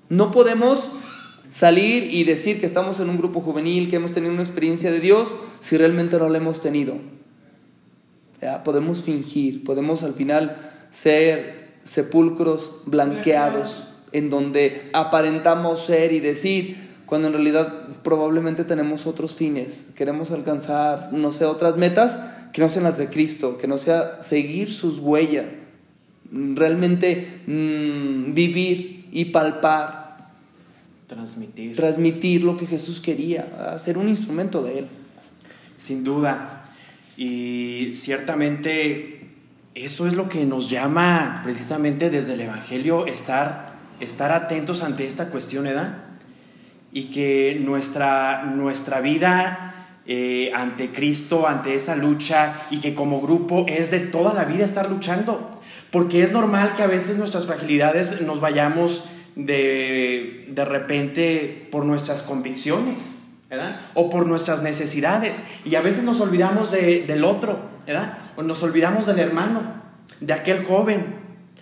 No 0.10 0.30
podemos 0.30 0.92
salir 1.50 2.14
y 2.14 2.24
decir 2.24 2.60
que 2.60 2.68
estamos 2.68 3.00
en 3.00 3.10
un 3.10 3.18
grupo 3.18 3.42
juvenil, 3.42 3.90
que 3.90 3.96
hemos 3.96 4.12
tenido 4.12 4.34
una 4.34 4.44
experiencia 4.44 4.92
de 4.92 5.00
Dios, 5.00 5.36
si 5.62 5.78
realmente 5.78 6.20
no 6.20 6.30
la 6.30 6.38
hemos 6.38 6.62
tenido. 6.62 6.98
Podemos 8.64 9.02
fingir, 9.02 9.64
podemos 9.64 10.04
al 10.04 10.14
final 10.14 10.58
ser 10.92 11.74
sepulcros 11.84 12.72
blanqueados 12.86 13.93
en 14.14 14.30
donde 14.30 14.90
aparentamos 14.94 15.86
ser 15.86 16.14
y 16.14 16.20
decir, 16.20 16.78
cuando 17.06 17.28
en 17.28 17.34
realidad 17.34 17.88
probablemente 18.04 18.64
tenemos 18.64 19.06
otros 19.06 19.36
fines, 19.36 19.90
queremos 19.96 20.32
alcanzar, 20.32 21.12
no 21.12 21.32
sé, 21.32 21.46
otras 21.46 21.76
metas 21.76 22.20
que 22.54 22.62
no 22.62 22.70
sean 22.70 22.86
las 22.86 22.98
de 22.98 23.10
Cristo, 23.10 23.58
que 23.58 23.68
no 23.68 23.78
sea 23.78 24.22
seguir 24.22 24.74
sus 24.74 25.00
huellas, 25.00 25.46
realmente 26.32 27.42
mm, 27.48 28.34
vivir 28.34 29.08
y 29.12 29.26
palpar. 29.26 30.32
Transmitir. 31.08 31.76
Transmitir 31.76 32.44
lo 32.44 32.58
que 32.58 32.66
Jesús 32.66 33.00
quería, 33.00 33.78
ser 33.78 33.98
un 33.98 34.08
instrumento 34.08 34.64
de 34.64 34.80
Él. 34.80 34.88
Sin 35.78 36.04
duda. 36.04 36.66
Y 37.18 37.92
ciertamente 37.94 39.28
eso 39.76 40.08
es 40.08 40.16
lo 40.16 40.30
que 40.30 40.46
nos 40.46 40.70
llama 40.70 41.42
precisamente 41.44 42.10
desde 42.10 42.34
el 42.34 42.42
Evangelio 42.42 43.06
estar 43.06 43.73
estar 44.04 44.32
atentos 44.32 44.84
ante 44.84 45.06
esta 45.06 45.28
cuestión, 45.28 45.64
¿verdad? 45.64 45.98
Y 46.92 47.06
que 47.06 47.60
nuestra, 47.60 48.44
nuestra 48.44 49.02
vida 49.02 49.74
eh, 50.06 50.52
ante 50.54 50.92
Cristo, 50.92 51.48
ante 51.48 51.76
esa 51.76 51.96
lucha, 51.96 52.54
y 52.70 52.80
que 52.80 52.94
como 52.94 53.22
grupo 53.22 53.66
es 53.68 53.90
de 53.90 54.00
toda 54.00 54.34
la 54.34 54.44
vida 54.46 54.66
estar 54.66 54.90
luchando. 54.90 55.62
Porque 55.92 56.24
es 56.24 56.32
normal 56.32 56.74
que 56.74 56.84
a 56.84 56.88
veces 56.88 57.18
nuestras 57.18 57.46
fragilidades 57.46 58.22
nos 58.22 58.40
vayamos 58.40 59.06
de, 59.36 60.48
de 60.50 60.66
repente 60.66 61.68
por 61.72 61.86
nuestras 61.86 62.24
convicciones. 62.24 63.20
¿verdad? 63.50 63.82
O 63.94 64.10
por 64.10 64.28
nuestras 64.28 64.64
necesidades. 64.64 65.44
Y 65.64 65.76
a 65.76 65.82
veces 65.82 66.04
nos 66.04 66.20
olvidamos 66.22 66.72
de, 66.72 67.04
del 67.06 67.24
otro, 67.24 67.60
¿verdad? 67.86 68.18
O 68.36 68.42
nos 68.42 68.64
olvidamos 68.64 69.06
del 69.06 69.20
hermano, 69.20 69.62
de 70.20 70.34
aquel 70.34 70.66
joven, 70.66 71.06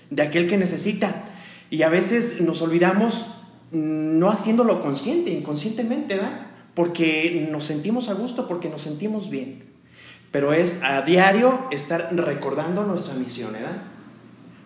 de 0.10 0.22
aquel 0.22 0.48
que 0.48 0.58
necesita. 0.58 1.26
Y 1.72 1.84
a 1.84 1.90
veces 1.90 2.42
nos 2.42 2.62
olvidamos 2.62 3.26
no 3.72 4.30
haciéndolo 4.30 4.82
consciente, 4.82 5.32
inconscientemente, 5.32 6.16
¿verdad? 6.16 6.48
Porque 6.76 7.48
nos 7.50 7.64
sentimos 7.64 8.10
a 8.10 8.14
gusto, 8.14 8.46
porque 8.46 8.70
nos 8.70 8.82
sentimos 8.82 9.30
bien. 9.30 9.64
Pero 10.32 10.52
es 10.54 10.84
a 10.84 11.02
diario 11.02 11.68
estar 11.72 12.10
recordando 12.14 12.84
nuestra 12.84 13.16
misión, 13.16 13.54
¿verdad? 13.54 13.82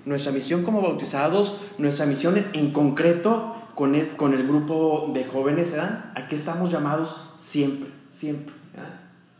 Nuestra 0.05 0.31
misión 0.31 0.63
como 0.63 0.81
bautizados, 0.81 1.61
nuestra 1.77 2.07
misión 2.07 2.43
en 2.53 2.71
concreto 2.71 3.55
con 3.75 3.93
el, 3.93 4.15
con 4.15 4.33
el 4.33 4.47
grupo 4.47 5.11
de 5.13 5.25
jóvenes, 5.25 5.73
¿verdad? 5.73 6.11
¿A 6.15 6.27
estamos 6.33 6.71
llamados 6.71 7.33
siempre, 7.37 7.89
siempre? 8.09 8.55
¿verdad? 8.73 8.99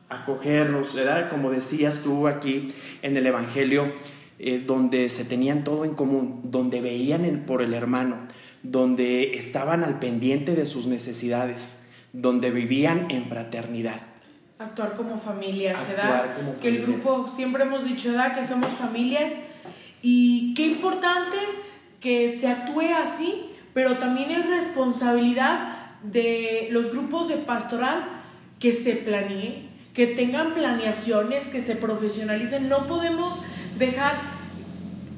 Acogernos, 0.09 0.93
¿verdad? 0.93 1.29
Como 1.29 1.49
decías 1.49 2.01
tú 2.03 2.27
aquí 2.27 2.71
en 3.01 3.17
el 3.17 3.25
Evangelio, 3.25 3.91
eh, 4.37 4.63
donde 4.65 5.09
se 5.09 5.23
tenían 5.23 5.63
todo 5.63 5.85
en 5.85 5.93
común, 5.93 6.41
donde 6.43 6.81
veían 6.81 7.43
por 7.45 7.61
el 7.61 7.73
hermano, 7.73 8.17
donde 8.63 9.35
estaban 9.37 9.83
al 9.83 9.99
pendiente 9.99 10.55
de 10.55 10.65
sus 10.65 10.87
necesidades, 10.87 11.87
donde 12.11 12.51
vivían 12.51 13.09
en 13.09 13.25
fraternidad. 13.25 14.01
Actuar 14.59 14.93
como 14.93 15.17
familias, 15.17 15.79
¿verdad? 15.87 16.35
que 16.61 16.67
el 16.69 16.81
grupo, 16.81 17.29
siempre 17.33 17.63
hemos 17.63 17.85
dicho, 17.85 18.11
¿verdad? 18.11 18.37
Que 18.37 18.45
somos 18.45 18.69
familias 18.69 19.33
y 20.01 20.53
qué 20.53 20.67
importante 20.67 21.37
que 21.99 22.37
se 22.39 22.47
actúe 22.47 22.93
así, 22.95 23.49
pero 23.73 23.97
también 23.97 24.31
es 24.31 24.47
responsabilidad 24.47 25.95
de 26.03 26.67
los 26.71 26.91
grupos 26.91 27.27
de 27.27 27.37
pastoral 27.37 28.21
que 28.59 28.71
se 28.71 28.95
planeen, 28.95 29.69
que 29.93 30.07
tengan 30.07 30.53
planeaciones, 30.53 31.45
que 31.45 31.61
se 31.61 31.75
profesionalicen. 31.75 32.69
No 32.69 32.85
podemos 32.87 33.41
dejar 33.77 34.35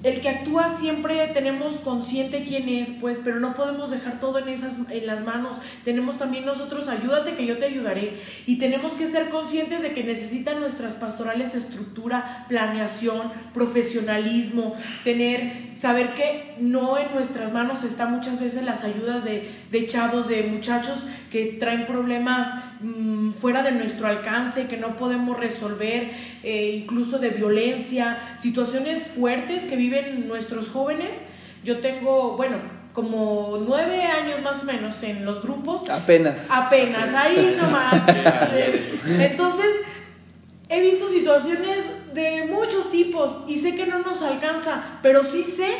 el 0.04 0.22
que 0.22 0.30
actúa 0.30 0.70
siempre 0.70 1.28
tenemos 1.34 1.76
consciente 1.80 2.46
quién 2.48 2.70
es, 2.70 2.91
pues, 2.91 3.20
pero 3.24 3.39
no 3.39 3.56
podemos 3.56 3.89
dejar 3.89 4.20
todo 4.20 4.38
en 4.38 4.48
esas 4.48 4.78
en 4.89 5.08
las 5.08 5.26
manos. 5.26 5.58
Tenemos 5.84 6.20
también 6.20 6.46
nosotros 6.46 6.88
ayúdate 6.88 7.34
que 7.34 7.48
yo 7.48 7.58
te 7.58 7.65
ayudaré 7.65 8.20
y 8.46 8.60
tenemos 8.60 8.93
que 8.93 9.08
ser 9.08 9.30
conscientes 9.30 9.82
de 9.82 9.93
que 9.93 10.04
necesitan 10.04 10.60
nuestras 10.60 10.96
pastorales 10.96 11.56
estructura, 11.56 12.46
planeación, 12.48 13.32
profesionalismo, 13.54 14.76
tener 15.04 15.72
saber 15.74 16.13
que 16.13 16.56
no 16.60 17.00
en 17.00 17.12
nuestras 17.13 17.52
manos 17.52 17.84
están 17.84 18.13
muchas 18.13 18.39
veces 18.39 18.63
las 18.63 18.84
ayudas 18.84 19.24
de, 19.24 19.50
de 19.72 19.88
chavos, 19.88 20.28
de 20.28 20.43
muchachos 20.43 21.06
que 21.32 21.58
traen 21.60 21.86
problemas 21.86 22.48
mm, 22.80 23.32
fuera 23.32 23.63
de 23.63 23.72
nuestro 23.72 24.08
alcance, 24.08 24.68
que 24.68 24.78
no 24.78 24.96
podemos 24.96 25.38
resolver, 25.38 26.12
eh, 26.44 26.80
incluso 26.82 27.20
de 27.20 27.30
violencia, 27.30 28.36
situaciones 28.38 29.04
fuertes 29.04 29.63
que 29.63 29.76
viven 29.76 30.28
nuestros 30.28 30.70
jóvenes. 30.70 31.24
Yo 31.63 31.80
tengo, 31.80 32.38
bueno, 32.38 32.58
como 32.94 33.63
nueve 33.68 34.04
años 34.04 34.42
más 34.42 34.63
o 34.63 34.66
menos 34.66 35.04
en 35.04 35.24
los 35.24 35.44
grupos. 35.44 35.90
Apenas. 35.90 36.48
Apenas, 36.50 37.13
ahí 37.13 37.56
nomás. 37.56 38.02
Entonces, 39.20 39.68
he 40.70 40.82
visto 40.82 41.08
situaciones 41.08 41.86
de 42.13 42.46
muchos 42.46 42.90
tipos 42.90 43.44
y 43.48 43.58
sé 43.58 43.76
que 43.76 43.86
no 43.86 44.00
nos 44.00 44.22
alcanza, 44.24 45.00
pero 45.04 45.24
sí 45.24 45.44
sé 45.44 45.76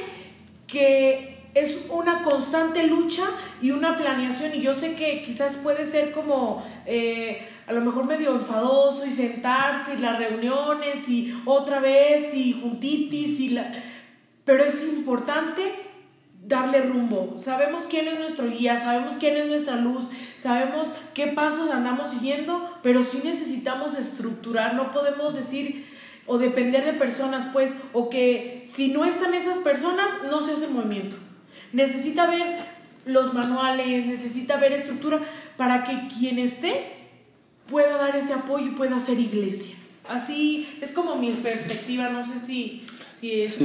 que 0.68 1.37
es 1.60 1.86
una 1.90 2.22
constante 2.22 2.86
lucha 2.86 3.24
y 3.62 3.72
una 3.72 3.98
planeación 3.98 4.54
y 4.56 4.62
yo 4.62 4.76
sé 4.76 4.96
que 4.96 5.24
quizás 5.24 5.58
puede 5.58 5.86
ser 5.86 6.12
como 6.12 6.64
eh, 6.86 7.48
a 7.66 7.74
lo 7.74 7.82
mejor 7.82 8.06
medio 8.06 8.36
enfadoso 8.36 9.06
y 9.06 9.12
sentarse 9.12 9.96
y 9.96 9.98
las 9.98 10.20
reuniones 10.20 11.08
y 11.10 11.34
otra 11.46 11.80
vez 11.80 12.34
y 12.34 12.54
juntitis 12.62 13.40
y 13.40 13.50
la... 13.50 13.74
pero 14.46 14.64
es 14.64 14.84
importante 14.84 15.62
darle 16.46 16.82
rumbo. 16.82 17.36
Sabemos 17.40 17.84
quién 17.90 18.08
es 18.08 18.20
nuestro 18.20 18.50
guía, 18.50 18.78
sabemos 18.78 19.16
quién 19.20 19.36
es 19.36 19.48
nuestra 19.48 19.76
luz, 19.76 20.10
sabemos 20.38 20.90
qué 21.14 21.28
pasos 21.28 21.72
andamos 21.72 22.12
siguiendo, 22.12 22.72
pero 22.84 23.04
sí 23.04 23.20
necesitamos 23.24 23.98
estructurar, 23.98 24.76
no 24.76 24.92
podemos 24.92 25.36
decir 25.36 25.86
o 26.26 26.38
depender 26.38 26.86
de 26.86 26.94
personas, 26.94 27.48
pues, 27.52 27.76
o 27.94 28.10
que 28.10 28.62
si 28.64 28.90
no 28.90 29.06
están 29.06 29.34
esas 29.34 29.58
personas, 29.58 30.08
no 30.30 30.42
se 30.42 30.54
hace 30.54 30.68
movimiento 30.68 31.18
necesita 31.74 32.30
ver 32.30 32.66
los 33.06 33.34
manuales, 33.34 34.06
necesita 34.06 34.58
ver 34.58 34.74
estructura 34.74 35.22
para 35.56 35.84
que 35.84 36.08
quien 36.08 36.40
esté 36.40 36.92
pueda 37.68 37.98
dar 37.98 38.16
ese 38.16 38.34
apoyo 38.34 38.68
y 38.68 38.72
pueda 38.72 38.98
hacer 38.98 39.20
iglesia. 39.20 39.76
Así 40.10 40.78
es 40.82 40.92
como 40.92 41.16
mi 41.16 41.32
perspectiva, 41.32 42.10
no 42.10 42.26
sé 42.26 42.40
si, 42.40 42.86
si 43.20 43.42
es 43.42 43.58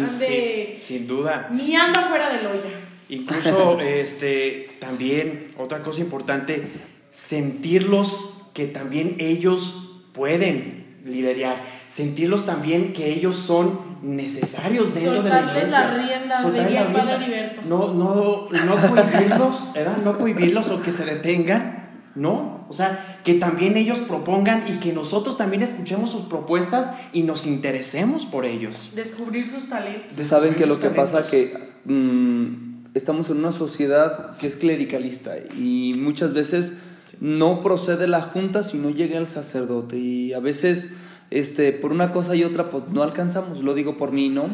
sin 0.76 1.06
duda. 1.06 1.48
Ni 1.52 1.76
anda 1.76 2.08
fuera 2.08 2.30
del 2.30 2.46
olla. 2.46 2.70
Incluso 3.08 3.80
este, 3.80 4.70
también 4.80 5.48
otra 5.58 5.82
cosa 5.82 6.00
importante, 6.00 6.62
sentirlos 7.10 8.42
que 8.54 8.66
también 8.66 9.16
ellos 9.18 10.02
pueden 10.12 10.82
liderar, 11.04 11.62
sentirlos 11.88 12.46
también 12.46 12.92
que 12.92 13.12
ellos 13.12 13.36
son 13.36 13.91
necesarios 14.02 14.94
dentro 14.94 15.22
de 15.22 15.30
la 15.30 15.40
iglesia. 15.40 15.70
la 15.70 15.94
rienda, 15.94 17.62
No, 17.66 17.94
no, 17.94 18.48
no 18.50 18.76
cohibirlos, 18.76 19.72
¿verdad? 19.74 19.96
No 20.04 20.18
cohibirlos 20.18 20.70
o 20.70 20.82
que 20.82 20.92
se 20.92 21.04
detengan, 21.04 21.90
¿no? 22.14 22.66
O 22.68 22.72
sea, 22.72 23.18
que 23.22 23.34
también 23.34 23.76
ellos 23.76 24.00
propongan 24.00 24.64
y 24.66 24.78
que 24.80 24.92
nosotros 24.92 25.36
también 25.36 25.62
escuchemos 25.62 26.10
sus 26.10 26.22
propuestas 26.22 26.90
y 27.12 27.22
nos 27.22 27.46
interesemos 27.46 28.26
por 28.26 28.44
ellos. 28.44 28.92
Descubrir 28.94 29.46
sus 29.46 29.68
talentos. 29.68 30.26
Saben 30.26 30.54
que 30.54 30.66
lo 30.66 30.80
que 30.80 30.88
pasa 30.88 31.22
que 31.22 31.54
mm, 31.84 32.84
estamos 32.94 33.28
en 33.30 33.38
una 33.38 33.52
sociedad 33.52 34.36
que 34.38 34.46
es 34.46 34.56
clericalista 34.56 35.36
y 35.38 35.94
muchas 35.98 36.32
veces 36.32 36.78
no 37.20 37.62
procede 37.62 38.08
la 38.08 38.22
junta 38.22 38.62
si 38.62 38.78
no 38.78 38.90
llega 38.90 39.18
el 39.18 39.28
sacerdote 39.28 39.98
y 39.98 40.32
a 40.32 40.40
veces 40.40 40.94
este, 41.32 41.72
por 41.72 41.92
una 41.92 42.12
cosa 42.12 42.36
y 42.36 42.44
otra 42.44 42.70
pues 42.70 42.84
no 42.92 43.02
alcanzamos, 43.02 43.62
lo 43.62 43.74
digo 43.74 43.96
por 43.96 44.12
mí, 44.12 44.28
¿no? 44.28 44.48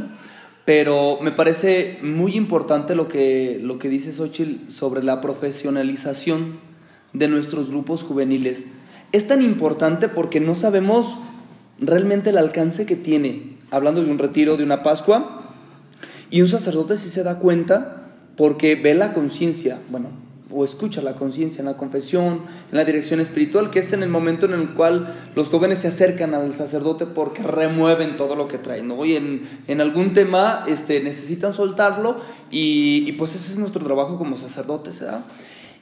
Pero 0.64 1.19
me 1.23 1.33
parece 1.33 1.99
muy 2.03 2.37
importante 2.37 2.95
lo 2.95 3.09
que, 3.09 3.59
lo 3.62 3.79
que 3.79 3.88
dice 3.88 4.12
Xochitl 4.12 4.71
sobre 4.71 5.03
la 5.03 5.21
profesionalización 5.21 6.59
de 7.12 7.29
nuestros 7.29 7.71
grupos 7.71 8.03
juveniles. 8.03 8.67
Es 9.12 9.27
tan 9.27 9.43
importante 9.43 10.09
porque 10.09 10.41
no 10.41 10.55
sabemos 10.55 11.17
realmente 11.81 12.31
el 12.31 12.38
alcance 12.38 12.87
que 12.87 12.97
tiene, 12.97 13.57
hablando 13.71 14.03
de 14.03 14.11
un 14.11 14.19
retiro, 14.19 14.57
de 14.57 14.64
una 14.64 14.83
Pascua, 14.83 15.55
y 16.31 16.43
un 16.43 16.49
sacerdote 16.49 16.97
sí 16.97 17.09
se 17.09 17.23
da 17.23 17.38
cuenta 17.38 18.12
porque 18.37 18.77
ve 18.77 18.95
la 18.95 19.12
conciencia, 19.12 19.79
bueno, 19.91 20.11
o 20.51 20.65
escucha 20.65 21.03
la 21.03 21.15
conciencia 21.15 21.61
en 21.61 21.67
la 21.67 21.77
confesión, 21.77 22.43
en 22.71 22.77
la 22.77 22.85
dirección 22.85 23.21
espiritual, 23.21 23.71
que 23.71 23.81
es 23.81 23.93
en 23.93 24.03
el 24.03 24.09
momento 24.09 24.47
en 24.47 24.55
el 24.55 24.75
cual 24.75 25.15
los 25.35 25.49
jóvenes 25.49 25.81
se 25.81 25.89
acercan 25.89 26.35
al 26.35 26.55
sacerdote 26.55 27.07
porque 27.07 27.43
remueven 27.43 28.17
todo 28.17 28.35
lo 28.35 28.49
que 28.49 28.59
traen, 28.59 28.89
¿no? 28.89 29.05
Y 29.05 29.17
en, 29.17 29.43
en 29.67 29.81
algún 29.81 30.15
tema 30.15 30.65
este, 30.67 31.01
necesitan 31.01 31.53
soltarlo 31.53 32.17
y, 32.51 33.13
pues 33.13 33.35
ese 33.35 33.53
es 33.53 33.59
nuestro 33.59 33.85
trabajo 33.85 34.17
como 34.17 34.37
sacerdotes. 34.37 35.03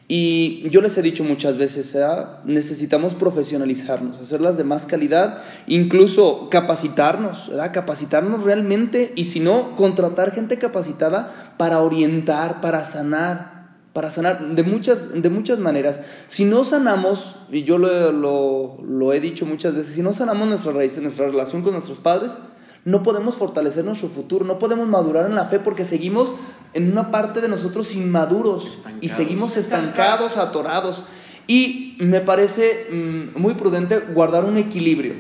Y 0.09 0.69
yo 0.71 0.81
les 0.83 0.97
he 0.99 1.03
dicho 1.03 1.25
muchas 1.25 1.57
veces, 1.57 1.97
necesitamos 2.45 3.15
profesionalizarnos, 3.15 4.21
hacerlas 4.21 4.57
de 4.57 4.63
más 4.63 4.87
calidad, 4.87 5.43
incluso 5.67 6.49
capacitarnos, 6.49 7.49
¿verdad? 7.49 7.73
capacitarnos 7.73 8.45
realmente 8.45 9.13
y 9.17 9.25
si 9.25 9.41
no, 9.41 9.75
contratar 9.75 10.33
gente 10.33 10.59
capacitada 10.59 11.55
para 11.57 11.81
orientar, 11.81 12.61
para 12.61 12.85
sanar, 12.85 13.56
para 13.97 14.11
sanar 14.11 14.47
de 14.55 14.63
muchas, 14.63 15.23
de 15.23 15.31
muchas 15.31 15.59
maneras. 15.59 16.01
Si 16.27 16.45
no 16.45 16.65
sanamos, 16.65 17.37
y 17.51 17.63
yo 17.63 17.79
lo, 17.79 18.13
lo, 18.13 18.77
lo, 18.87 19.13
he 19.15 19.21
dicho 19.21 19.47
muchas 19.47 19.75
veces, 19.75 19.95
si 19.95 20.03
no 20.03 20.13
sanamos 20.13 20.47
nuestra 20.49 20.73
raíz, 20.73 20.99
nuestra 20.99 21.25
relación 21.25 21.63
con 21.63 21.73
nuestros 21.73 21.99
padres, 21.99 22.37
no 22.85 23.03
podemos 23.03 23.37
fortalecer 23.37 23.87
nuestro 23.87 24.11
futuro, 24.11 24.45
no 24.45 24.59
podemos 24.59 24.87
madurar 24.87 25.25
en 25.25 25.35
la 25.35 25.47
fe 25.47 25.61
porque 25.61 25.87
seguimos 25.87 26.35
en 26.75 26.93
una 26.93 27.11
parte 27.11 27.41
de 27.41 27.49
nosotros 27.49 27.95
inmaduros 27.95 28.71
estancados. 28.71 29.03
y 29.03 29.09
seguimos 29.09 29.57
estancados, 29.57 30.37
atorados. 30.37 31.03
Y 31.47 31.97
me 31.99 32.21
parece 32.21 32.89
mmm, 32.93 33.41
muy 33.41 33.55
prudente 33.55 33.99
guardar 34.13 34.45
un 34.45 34.59
equilibrio. 34.59 35.15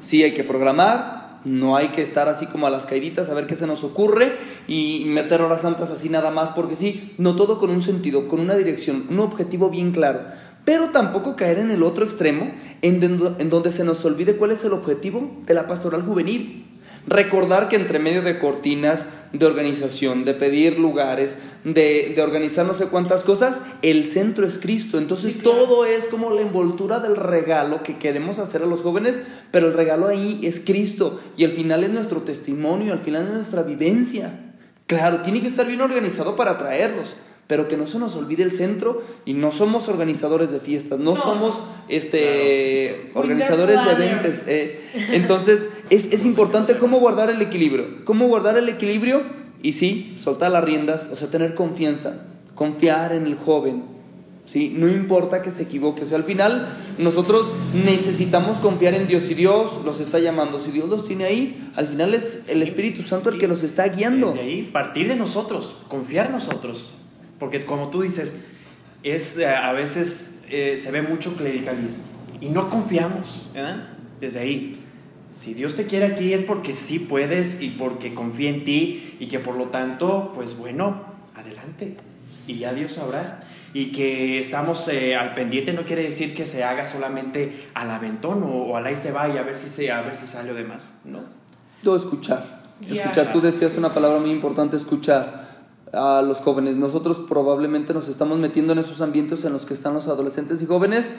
Sí, 0.00 0.22
hay 0.22 0.32
que 0.32 0.42
programar, 0.42 1.23
no 1.44 1.76
hay 1.76 1.88
que 1.88 2.02
estar 2.02 2.28
así 2.28 2.46
como 2.46 2.66
a 2.66 2.70
las 2.70 2.86
caíditas 2.86 3.28
a 3.28 3.34
ver 3.34 3.46
qué 3.46 3.56
se 3.56 3.66
nos 3.66 3.84
ocurre 3.84 4.36
y 4.66 5.04
meter 5.06 5.42
horas 5.42 5.62
santas 5.62 5.90
así 5.90 6.08
nada 6.08 6.30
más 6.30 6.50
porque 6.50 6.76
sí, 6.76 7.14
no 7.18 7.36
todo 7.36 7.58
con 7.58 7.70
un 7.70 7.82
sentido, 7.82 8.28
con 8.28 8.40
una 8.40 8.54
dirección, 8.54 9.04
un 9.10 9.20
objetivo 9.20 9.70
bien 9.70 9.92
claro. 9.92 10.20
Pero 10.64 10.88
tampoco 10.88 11.36
caer 11.36 11.58
en 11.58 11.70
el 11.70 11.82
otro 11.82 12.04
extremo, 12.04 12.50
en 12.80 13.50
donde 13.50 13.70
se 13.70 13.84
nos 13.84 14.02
olvide 14.04 14.36
cuál 14.36 14.50
es 14.50 14.64
el 14.64 14.72
objetivo 14.72 15.30
de 15.46 15.52
la 15.52 15.66
pastoral 15.66 16.02
juvenil. 16.02 16.64
Recordar 17.06 17.68
que 17.68 17.76
entre 17.76 17.98
medio 17.98 18.22
de 18.22 18.38
cortinas, 18.38 19.08
de 19.32 19.44
organización, 19.44 20.24
de 20.24 20.32
pedir 20.32 20.78
lugares, 20.78 21.36
de, 21.64 22.12
de, 22.16 22.22
organizar 22.22 22.64
no 22.64 22.72
sé 22.72 22.86
cuántas 22.86 23.24
cosas, 23.24 23.60
el 23.82 24.06
centro 24.06 24.46
es 24.46 24.58
Cristo. 24.58 24.96
Entonces 24.96 25.34
sí, 25.34 25.40
claro. 25.40 25.64
todo 25.64 25.84
es 25.84 26.06
como 26.06 26.30
la 26.30 26.40
envoltura 26.40 27.00
del 27.00 27.16
regalo 27.16 27.82
que 27.82 27.98
queremos 27.98 28.38
hacer 28.38 28.62
a 28.62 28.66
los 28.66 28.82
jóvenes, 28.82 29.22
pero 29.50 29.66
el 29.66 29.74
regalo 29.74 30.06
ahí 30.06 30.40
es 30.44 30.60
Cristo 30.60 31.20
y 31.36 31.44
al 31.44 31.52
final 31.52 31.84
es 31.84 31.90
nuestro 31.90 32.22
testimonio, 32.22 32.92
al 32.92 33.00
final 33.00 33.26
es 33.26 33.32
nuestra 33.32 33.62
vivencia. 33.62 34.30
Claro, 34.86 35.20
tiene 35.20 35.42
que 35.42 35.48
estar 35.48 35.66
bien 35.66 35.80
organizado 35.82 36.36
para 36.36 36.52
atraerlos 36.52 37.14
pero 37.46 37.68
que 37.68 37.76
no 37.76 37.86
se 37.86 37.98
nos 37.98 38.16
olvide 38.16 38.42
el 38.42 38.52
centro 38.52 39.02
y 39.24 39.34
no 39.34 39.52
somos 39.52 39.88
organizadores 39.88 40.50
de 40.50 40.60
fiestas, 40.60 40.98
no, 40.98 41.14
no. 41.14 41.20
somos 41.20 41.56
este, 41.88 43.10
claro. 43.12 43.20
organizadores 43.20 43.84
de 43.84 43.90
eventos. 43.92 44.44
Eh. 44.46 44.80
Entonces 45.12 45.68
es, 45.90 46.12
es 46.12 46.24
importante 46.24 46.78
cómo 46.78 46.98
guardar 47.00 47.30
el 47.30 47.42
equilibrio, 47.42 48.04
cómo 48.04 48.26
guardar 48.28 48.56
el 48.56 48.68
equilibrio 48.68 49.22
y 49.62 49.72
sí, 49.72 50.14
soltar 50.18 50.50
las 50.50 50.64
riendas, 50.64 51.08
o 51.10 51.16
sea, 51.16 51.28
tener 51.28 51.54
confianza, 51.54 52.26
confiar 52.54 53.12
en 53.12 53.26
el 53.26 53.36
joven. 53.36 53.94
¿sí? 54.44 54.74
No 54.76 54.88
importa 54.88 55.42
que 55.42 55.50
se 55.50 55.62
equivoque, 55.62 56.02
o 56.02 56.06
sea, 56.06 56.18
al 56.18 56.24
final 56.24 56.68
nosotros 56.98 57.50
necesitamos 57.72 58.58
confiar 58.58 58.94
en 58.94 59.06
Dios. 59.06 59.22
Si 59.24 59.34
Dios 59.34 59.72
los 59.84 60.00
está 60.00 60.18
llamando, 60.18 60.58
si 60.58 60.70
Dios 60.70 60.88
los 60.88 61.06
tiene 61.06 61.24
ahí, 61.24 61.70
al 61.76 61.86
final 61.86 62.14
es 62.14 62.48
el 62.48 62.62
Espíritu 62.62 63.02
Santo 63.02 63.30
sí. 63.30 63.36
el 63.36 63.40
que 63.40 63.48
los 63.48 63.62
está 63.62 63.88
guiando. 63.88 64.28
Desde 64.28 64.40
ahí, 64.40 64.70
partir 64.72 65.08
de 65.08 65.16
nosotros, 65.16 65.76
confiar 65.88 66.30
nosotros. 66.30 66.92
Porque 67.44 67.66
como 67.66 67.90
tú 67.90 68.00
dices, 68.00 68.40
es, 69.02 69.36
eh, 69.36 69.46
a 69.46 69.74
veces 69.74 70.38
eh, 70.48 70.78
se 70.78 70.90
ve 70.90 71.02
mucho 71.02 71.36
clericalismo 71.36 72.02
y 72.40 72.48
no 72.48 72.70
confiamos. 72.70 73.50
Desde 74.18 74.40
ahí. 74.40 74.82
Si 75.30 75.52
Dios 75.52 75.76
te 75.76 75.84
quiere 75.84 76.06
aquí 76.06 76.32
es 76.32 76.42
porque 76.42 76.72
sí 76.72 76.98
puedes 76.98 77.60
y 77.60 77.68
porque 77.68 78.14
confía 78.14 78.48
en 78.48 78.64
ti 78.64 79.16
y 79.20 79.26
que 79.26 79.40
por 79.40 79.56
lo 79.56 79.66
tanto, 79.66 80.32
pues 80.34 80.56
bueno, 80.56 81.04
adelante. 81.34 81.98
Y 82.46 82.60
ya 82.60 82.72
Dios 82.72 82.92
sabrá. 82.92 83.42
Y 83.74 83.92
que 83.92 84.38
estamos 84.38 84.88
eh, 84.88 85.14
al 85.14 85.34
pendiente 85.34 85.74
no 85.74 85.84
quiere 85.84 86.04
decir 86.04 86.32
que 86.32 86.46
se 86.46 86.64
haga 86.64 86.86
solamente 86.86 87.66
al 87.74 87.90
aventón 87.90 88.42
o, 88.42 88.46
o 88.46 88.76
al 88.78 88.86
ahí 88.86 88.96
se 88.96 89.12
va 89.12 89.28
y 89.28 89.36
a 89.36 89.42
ver 89.42 89.58
si, 89.58 89.68
se, 89.68 89.92
a 89.92 90.00
ver 90.00 90.16
si 90.16 90.26
sale 90.26 90.50
o 90.50 90.54
demás, 90.54 90.94
¿no? 91.04 91.20
No, 91.82 91.94
escuchar. 91.94 92.62
Yeah. 92.80 93.02
Escuchar. 93.02 93.34
Tú 93.34 93.42
decías 93.42 93.76
una 93.76 93.92
palabra 93.92 94.18
muy 94.18 94.30
importante, 94.30 94.78
escuchar 94.78 95.43
a 95.96 96.22
los 96.22 96.40
jóvenes. 96.40 96.76
Nosotros 96.76 97.18
probablemente 97.18 97.94
nos 97.94 98.08
estamos 98.08 98.38
metiendo 98.38 98.72
en 98.72 98.78
esos 98.78 99.00
ambientes 99.00 99.44
en 99.44 99.52
los 99.52 99.66
que 99.66 99.74
están 99.74 99.94
los 99.94 100.08
adolescentes 100.08 100.62
y 100.62 100.66
jóvenes, 100.66 101.10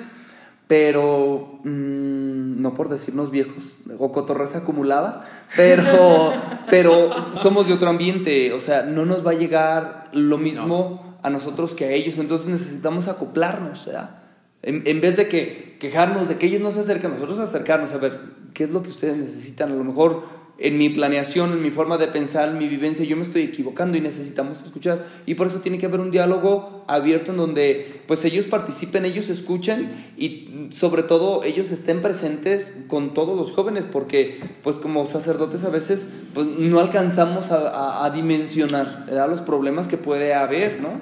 pero 0.68 1.60
mmm, 1.64 2.62
no 2.62 2.74
por 2.74 2.90
decirnos 2.90 3.32
viejos 3.32 3.78
o 4.00 4.12
cotorreza 4.12 4.60
acumulada, 4.60 5.28
pero, 5.56 6.34
pero 6.70 7.10
somos 7.34 7.68
de 7.68 7.74
otro 7.74 7.90
ambiente, 7.90 8.54
o 8.54 8.60
sea, 8.60 8.84
no 8.84 9.06
nos 9.06 9.26
va 9.26 9.32
a 9.32 9.36
llegar 9.36 10.10
lo 10.14 10.38
mismo 10.38 11.02
no. 11.04 11.18
a 11.22 11.30
nosotros 11.30 11.74
que 11.74 11.86
a 11.86 11.92
ellos, 11.92 12.18
entonces 12.18 12.48
necesitamos 12.48 13.08
acoplarnos, 13.08 13.86
¿verdad? 13.86 14.22
En, 14.62 14.82
en, 14.86 15.00
vez 15.00 15.16
de 15.16 15.28
que 15.28 15.78
quejarnos 15.80 16.28
de 16.28 16.38
que 16.38 16.48
ellos 16.48 16.62
no 16.62 16.72
se 16.72 16.80
acercan, 16.80 17.12
nosotros 17.12 17.38
acercarnos 17.38 17.92
a 17.92 17.98
ver 17.98 18.20
qué 18.56 18.64
es 18.64 18.72
lo 18.72 18.82
que 18.82 18.90
ustedes 18.90 19.18
necesitan, 19.18 19.72
a 19.72 19.76
lo 19.76 19.84
mejor 19.84 20.24
en 20.58 20.78
mi 20.78 20.90
planeación, 20.90 21.52
en 21.52 21.62
mi 21.62 21.70
forma 21.70 21.98
de 21.98 22.08
pensar, 22.08 22.50
en 22.50 22.58
mi 22.58 22.68
vivencia, 22.68 23.06
yo 23.06 23.18
me 23.18 23.24
estoy 23.24 23.44
equivocando 23.44 23.98
y 23.98 24.02
necesitamos 24.02 24.62
escuchar. 24.62 25.06
Y 25.26 25.36
por 25.36 25.48
eso 25.48 25.60
tiene 25.60 25.78
que 25.78 25.86
haber 25.86 26.00
un 26.00 26.12
diálogo 26.12 26.86
abierto 26.88 27.32
en 27.32 27.38
donde 27.38 28.02
pues 28.08 28.24
ellos 28.24 28.46
participen, 28.46 29.04
ellos 29.04 29.30
escuchen 29.30 29.90
y 30.18 30.70
sobre 30.72 31.04
todo 31.04 31.44
ellos 31.44 31.72
estén 31.72 32.02
presentes 32.02 32.86
con 32.88 33.14
todos 33.14 33.38
los 33.38 33.52
jóvenes 33.52 33.86
porque 33.86 34.40
pues 34.64 34.78
como 34.78 35.06
sacerdotes 35.06 35.64
a 35.66 35.70
veces 35.70 36.10
pues 36.34 36.48
no 36.48 36.80
alcanzamos 36.80 37.52
a, 37.52 37.70
a, 37.70 38.06
a 38.06 38.10
dimensionar 38.12 39.06
¿verdad? 39.08 39.30
los 39.30 39.42
problemas 39.42 39.88
que 39.88 39.98
puede 39.98 40.34
haber, 40.34 40.82
¿no? 40.82 41.02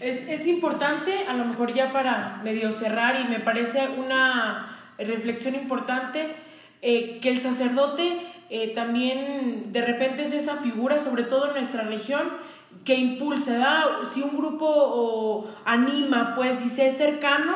Es, 0.00 0.28
es 0.28 0.46
importante, 0.46 1.10
a 1.26 1.34
lo 1.34 1.46
mejor 1.46 1.72
ya 1.72 1.90
para 1.92 2.42
medio 2.44 2.70
cerrar 2.72 3.24
y 3.24 3.30
me 3.30 3.40
parece 3.40 3.88
una 3.98 4.76
reflexión 4.98 5.54
importante, 5.54 6.34
eh, 6.82 7.18
que 7.20 7.30
el 7.30 7.40
sacerdote 7.40 8.18
eh, 8.50 8.72
también 8.74 9.72
de 9.72 9.84
repente 9.84 10.24
es 10.24 10.32
esa 10.32 10.56
figura, 10.56 11.00
sobre 11.00 11.24
todo 11.24 11.48
en 11.48 11.54
nuestra 11.54 11.82
región, 11.82 12.22
que 12.84 12.94
impulsa, 12.94 14.04
si 14.04 14.22
un 14.22 14.36
grupo 14.36 15.48
anima, 15.64 16.34
pues, 16.36 16.64
y 16.64 16.68
se 16.68 16.88
es 16.88 16.96
cercano 16.96 17.54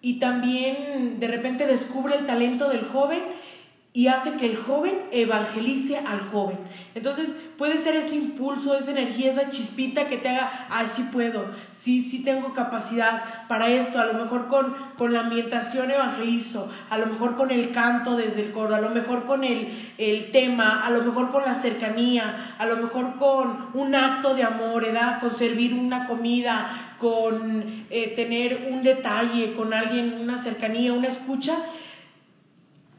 y 0.00 0.18
también 0.18 1.18
de 1.18 1.28
repente 1.28 1.66
descubre 1.66 2.14
el 2.16 2.26
talento 2.26 2.68
del 2.68 2.84
joven 2.84 3.22
y 3.96 4.08
hace 4.08 4.32
que 4.32 4.46
el 4.46 4.56
joven 4.56 5.02
evangelice 5.12 5.96
al 5.98 6.18
joven. 6.18 6.58
Entonces 6.96 7.38
puede 7.56 7.78
ser 7.78 7.94
ese 7.94 8.16
impulso, 8.16 8.76
esa 8.76 8.90
energía, 8.90 9.30
esa 9.30 9.50
chispita 9.50 10.08
que 10.08 10.16
te 10.16 10.30
haga, 10.30 10.66
ay, 10.68 10.88
sí 10.88 11.08
puedo, 11.12 11.44
sí, 11.70 12.02
sí 12.02 12.24
tengo 12.24 12.54
capacidad 12.54 13.46
para 13.46 13.68
esto, 13.68 14.00
a 14.00 14.06
lo 14.06 14.14
mejor 14.14 14.48
con, 14.48 14.74
con 14.98 15.12
la 15.12 15.20
ambientación 15.20 15.92
evangelizo, 15.92 16.72
a 16.90 16.98
lo 16.98 17.06
mejor 17.06 17.36
con 17.36 17.52
el 17.52 17.70
canto 17.70 18.16
desde 18.16 18.46
el 18.46 18.50
coro, 18.50 18.74
a 18.74 18.80
lo 18.80 18.90
mejor 18.90 19.26
con 19.26 19.44
el, 19.44 19.92
el 19.96 20.32
tema, 20.32 20.84
a 20.84 20.90
lo 20.90 21.04
mejor 21.04 21.30
con 21.30 21.44
la 21.44 21.54
cercanía, 21.54 22.56
a 22.58 22.66
lo 22.66 22.78
mejor 22.78 23.14
con 23.14 23.68
un 23.74 23.94
acto 23.94 24.34
de 24.34 24.42
amor, 24.42 24.82
¿verdad? 24.82 25.20
con 25.20 25.32
servir 25.32 25.72
una 25.72 26.08
comida, 26.08 26.96
con 26.98 27.86
eh, 27.90 28.12
tener 28.16 28.70
un 28.72 28.82
detalle 28.82 29.54
con 29.54 29.72
alguien, 29.72 30.18
una 30.20 30.42
cercanía, 30.42 30.92
una 30.92 31.06
escucha 31.06 31.54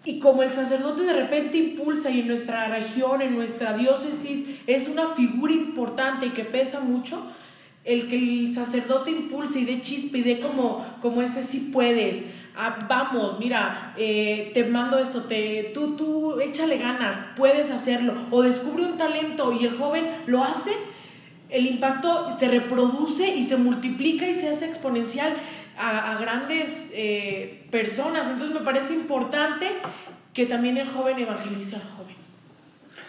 y 0.05 0.19
como 0.19 0.43
el 0.43 0.51
sacerdote 0.51 1.03
de 1.03 1.13
repente 1.13 1.57
impulsa 1.57 2.11
y 2.11 2.21
en 2.21 2.27
nuestra 2.27 2.67
región, 2.67 3.23
en 3.23 3.35
nuestra 3.35 3.75
diócesis, 3.75 4.45
es 4.67 4.87
una 4.87 5.07
figura 5.07 5.51
importante 5.51 6.27
y 6.27 6.29
que 6.29 6.43
pesa 6.43 6.79
mucho, 6.79 7.19
el 7.83 8.07
que 8.07 8.15
el 8.15 8.53
sacerdote 8.53 9.11
impulse 9.11 9.59
y 9.59 9.65
dé 9.65 9.81
chispa 9.81 10.17
y 10.17 10.21
dé 10.21 10.39
como, 10.39 10.85
como 11.01 11.23
ese 11.23 11.43
sí 11.43 11.71
puedes. 11.73 12.23
Ah, 12.55 12.77
vamos, 12.87 13.39
mira, 13.39 13.93
eh, 13.97 14.51
te 14.53 14.63
mando 14.63 14.97
esto, 14.97 15.23
te, 15.23 15.71
tú, 15.73 15.95
tú, 15.95 16.39
échale 16.39 16.77
ganas, 16.77 17.15
puedes 17.35 17.71
hacerlo. 17.71 18.13
O 18.29 18.43
descubre 18.43 18.85
un 18.85 18.97
talento 18.97 19.57
y 19.59 19.65
el 19.65 19.75
joven 19.75 20.07
lo 20.27 20.43
hace, 20.43 20.71
el 21.49 21.65
impacto 21.67 22.29
se 22.37 22.47
reproduce 22.47 23.35
y 23.35 23.43
se 23.43 23.57
multiplica 23.57 24.27
y 24.27 24.35
se 24.35 24.49
hace 24.49 24.65
exponencial 24.65 25.35
a, 25.77 26.17
grandes 26.19 26.91
eh, 26.93 27.65
personas. 27.71 28.29
Entonces 28.29 28.55
me 28.57 28.65
parece 28.65 28.93
importante 28.93 29.67
que 30.33 30.45
también 30.45 30.77
el 30.77 30.87
joven 30.87 31.19
evangelice 31.19 31.75
al 31.75 31.83
joven. 31.83 32.15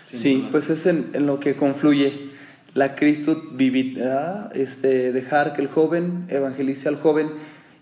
Sí, 0.04 0.48
pues 0.50 0.70
es 0.70 0.86
en, 0.86 1.10
en, 1.14 1.26
lo 1.26 1.40
que 1.40 1.56
confluye 1.56 2.30
la 2.74 2.94
Cristo 2.94 3.42
vivida, 3.52 4.50
este, 4.54 5.12
dejar 5.12 5.52
que 5.52 5.62
el 5.62 5.68
joven 5.68 6.26
evangelice 6.28 6.88
al 6.88 6.96
joven 6.96 7.30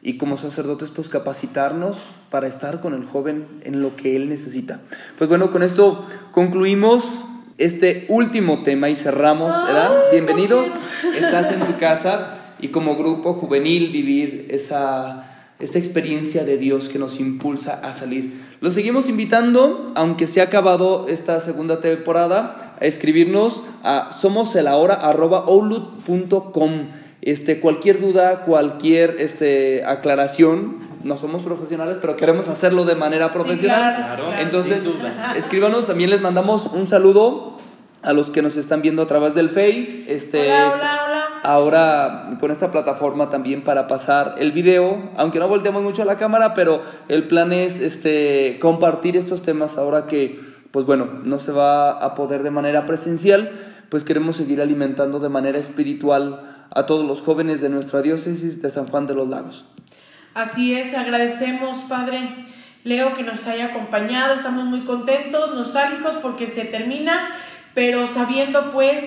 y 0.03 0.19
como 0.19 0.39
sacerdotes 0.39 0.91
pues 0.91 1.09
capacitarnos 1.09 1.99
para 2.31 2.47
estar 2.47 2.81
con 2.81 2.95
el 2.95 3.05
joven 3.05 3.47
en 3.65 3.83
lo 3.83 3.97
que 3.97 4.17
él 4.17 4.29
necesita. 4.29 4.81
Pues 5.19 5.29
bueno, 5.29 5.51
con 5.51 5.63
esto 5.63 6.07
concluimos 6.31 7.27
este 7.59 8.07
último 8.09 8.63
tema 8.63 8.89
y 8.89 8.97
cerramos, 8.97 9.55
¿verdad? 9.67 9.93
Bienvenidos, 10.11 10.69
estás 11.17 11.53
en 11.53 11.61
tu 11.61 11.77
casa 11.79 12.34
y 12.61 12.69
como 12.69 12.97
grupo 12.97 13.35
juvenil 13.35 13.91
vivir 13.91 14.47
esa, 14.51 15.35
esa 15.59 15.79
experiencia 15.79 16.45
de 16.45 16.59
Dios 16.59 16.89
que 16.89 16.99
nos 16.99 17.21
impulsa 17.21 17.81
a 17.83 17.93
salir. 17.93 18.43
Los 18.61 18.75
seguimos 18.75 19.09
invitando, 19.09 19.93
aunque 19.95 20.27
se 20.27 20.41
ha 20.41 20.45
acabado 20.45 21.07
esta 21.09 21.39
segunda 21.41 21.81
temporada, 21.81 22.77
a 22.81 22.87
escribirnos 22.87 23.63
a 23.83 24.11
somoselahora.com. 24.11 26.71
Este, 27.21 27.59
cualquier 27.59 28.01
duda, 28.03 28.45
cualquier 28.45 29.17
este, 29.19 29.83
aclaración, 29.87 30.77
no 31.05 31.17
somos 31.17 31.43
profesionales, 31.43 31.97
pero 31.99 32.17
queremos 32.17 32.49
hacerlo 32.49 32.85
de 32.85 32.97
manera 32.97 33.33
profesional. 33.33 34.15
Entonces, 34.41 34.87
escríbanos, 35.35 35.87
también 35.87 36.11
les 36.11 36.21
mandamos 36.21 36.67
un 36.67 36.87
saludo 36.87 37.54
a 38.05 38.13
los 38.13 38.31
que 38.31 38.43
nos 38.43 38.57
están 38.57 38.83
viendo 38.83 39.03
a 39.03 39.07
través 39.07 39.35
del 39.35 39.49
Face. 39.49 40.05
Este, 40.09 40.53
ahora 41.43 42.37
con 42.39 42.51
esta 42.51 42.71
plataforma 42.71 43.31
también 43.31 43.65
para 43.65 43.87
pasar 43.87 44.35
el 44.39 44.53
video, 44.53 45.11
aunque 45.17 45.39
no 45.39 45.49
volteamos 45.49 45.83
mucho 45.83 46.03
a 46.03 46.05
la 46.05 46.17
cámara, 46.17 46.55
pero 46.55 46.83
el 47.09 47.27
plan 47.27 47.53
es 47.53 47.81
este, 47.81 48.59
compartir 48.61 49.17
estos 49.17 49.43
temas 49.43 49.79
ahora 49.79 50.07
que, 50.07 50.39
pues 50.71 50.85
bueno, 50.87 51.09
no 51.25 51.39
se 51.39 51.53
va 51.53 51.91
a 51.93 52.15
poder 52.15 52.43
de 52.43 52.51
manera 52.51 52.87
presencial, 52.87 53.51
pues 53.89 54.05
queremos 54.05 54.37
seguir 54.37 54.61
alimentando 54.61 55.19
de 55.19 55.29
manera 55.31 55.59
espiritual 55.59 56.67
a 56.71 56.87
todos 56.87 57.07
los 57.07 57.23
jóvenes 57.23 57.61
de 57.61 57.71
nuestra 57.71 58.03
diócesis 58.03 58.61
de 58.61 58.71
San 58.71 58.87
Juan 58.87 59.07
de 59.07 59.15
los 59.15 59.29
Lagos. 59.29 59.67
Así 60.35 60.75
es, 60.75 60.95
agradecemos, 60.95 61.79
Padre 61.89 62.47
Leo, 62.85 63.15
que 63.15 63.23
nos 63.23 63.47
haya 63.47 63.67
acompañado, 63.67 64.35
estamos 64.35 64.65
muy 64.65 64.81
contentos, 64.81 65.55
nostálgicos 65.55 66.17
porque 66.17 66.49
se 66.49 66.65
termina, 66.67 67.31
pero 67.75 68.07
sabiendo 68.09 68.73
pues 68.73 69.05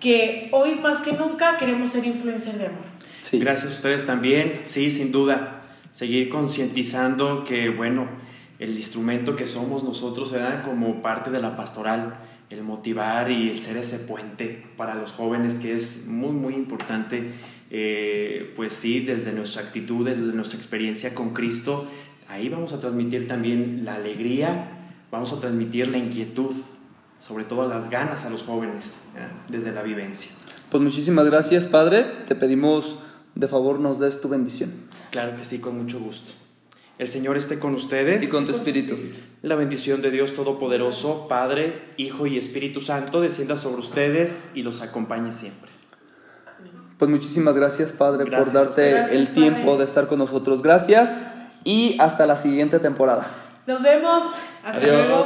que 0.00 0.48
hoy 0.52 0.74
más 0.76 1.00
que 1.00 1.12
nunca 1.12 1.56
queremos 1.58 1.90
ser 1.92 2.04
influencers 2.04 2.58
de 2.58 2.66
amor. 2.66 2.84
Gracias 3.32 3.72
a 3.72 3.76
ustedes 3.76 4.06
también, 4.06 4.60
sí, 4.64 4.90
sin 4.90 5.12
duda. 5.12 5.58
Seguir 5.90 6.28
concientizando 6.28 7.44
que, 7.44 7.70
bueno, 7.70 8.08
el 8.58 8.76
instrumento 8.76 9.36
que 9.36 9.48
somos 9.48 9.84
nosotros 9.84 10.32
era 10.32 10.62
como 10.62 11.02
parte 11.02 11.30
de 11.30 11.40
la 11.40 11.56
pastoral, 11.56 12.16
el 12.50 12.62
motivar 12.62 13.30
y 13.30 13.50
el 13.50 13.58
ser 13.58 13.76
ese 13.76 13.98
puente 13.98 14.64
para 14.76 14.94
los 14.94 15.12
jóvenes 15.12 15.54
que 15.54 15.74
es 15.74 16.06
muy, 16.06 16.30
muy 16.30 16.54
importante. 16.54 17.32
Eh, 17.70 18.52
pues 18.56 18.72
sí, 18.72 19.00
desde 19.00 19.32
nuestra 19.32 19.62
actitud, 19.62 20.06
desde 20.06 20.32
nuestra 20.32 20.56
experiencia 20.56 21.14
con 21.14 21.34
Cristo, 21.34 21.86
ahí 22.28 22.48
vamos 22.48 22.72
a 22.72 22.80
transmitir 22.80 23.26
también 23.26 23.84
la 23.84 23.96
alegría, 23.96 24.70
vamos 25.10 25.32
a 25.34 25.40
transmitir 25.40 25.88
la 25.88 25.98
inquietud, 25.98 26.54
sobre 27.18 27.44
todo 27.44 27.68
las 27.68 27.90
ganas 27.90 28.24
a 28.24 28.30
los 28.30 28.42
jóvenes 28.42 28.98
desde 29.48 29.72
la 29.72 29.82
vivencia. 29.82 30.30
Pues 30.70 30.82
muchísimas 30.82 31.26
gracias, 31.26 31.66
Padre. 31.66 32.04
Te 32.26 32.34
pedimos 32.34 32.98
de 33.34 33.46
favor 33.46 33.78
nos 33.78 34.00
des 34.00 34.20
tu 34.20 34.28
bendición. 34.28 34.72
Claro 35.10 35.36
que 35.36 35.44
sí, 35.44 35.60
con 35.60 35.78
mucho 35.78 36.00
gusto. 36.00 36.32
El 36.98 37.06
Señor 37.06 37.36
esté 37.36 37.60
con 37.60 37.74
ustedes. 37.74 38.22
Y 38.22 38.28
con 38.28 38.44
tu 38.44 38.52
espíritu. 38.52 38.96
La 39.42 39.54
bendición 39.54 40.02
de 40.02 40.10
Dios 40.10 40.34
Todopoderoso, 40.34 41.28
Padre, 41.28 41.92
Hijo 41.96 42.26
y 42.26 42.36
Espíritu 42.36 42.80
Santo, 42.80 43.20
descienda 43.20 43.56
sobre 43.56 43.80
ustedes 43.80 44.50
y 44.54 44.64
los 44.64 44.80
acompañe 44.80 45.30
siempre. 45.30 45.70
Pues 46.98 47.08
muchísimas 47.08 47.54
gracias, 47.54 47.92
Padre, 47.92 48.26
por 48.26 48.52
darte 48.52 49.14
el 49.14 49.28
tiempo 49.28 49.76
de 49.76 49.84
estar 49.84 50.08
con 50.08 50.18
nosotros. 50.18 50.62
Gracias 50.62 51.22
y 51.62 51.96
hasta 52.00 52.26
la 52.26 52.34
siguiente 52.34 52.80
temporada. 52.80 53.30
Nos 53.68 53.80
vemos. 53.80 54.24
Hasta 54.64 54.84
luego. 54.84 55.24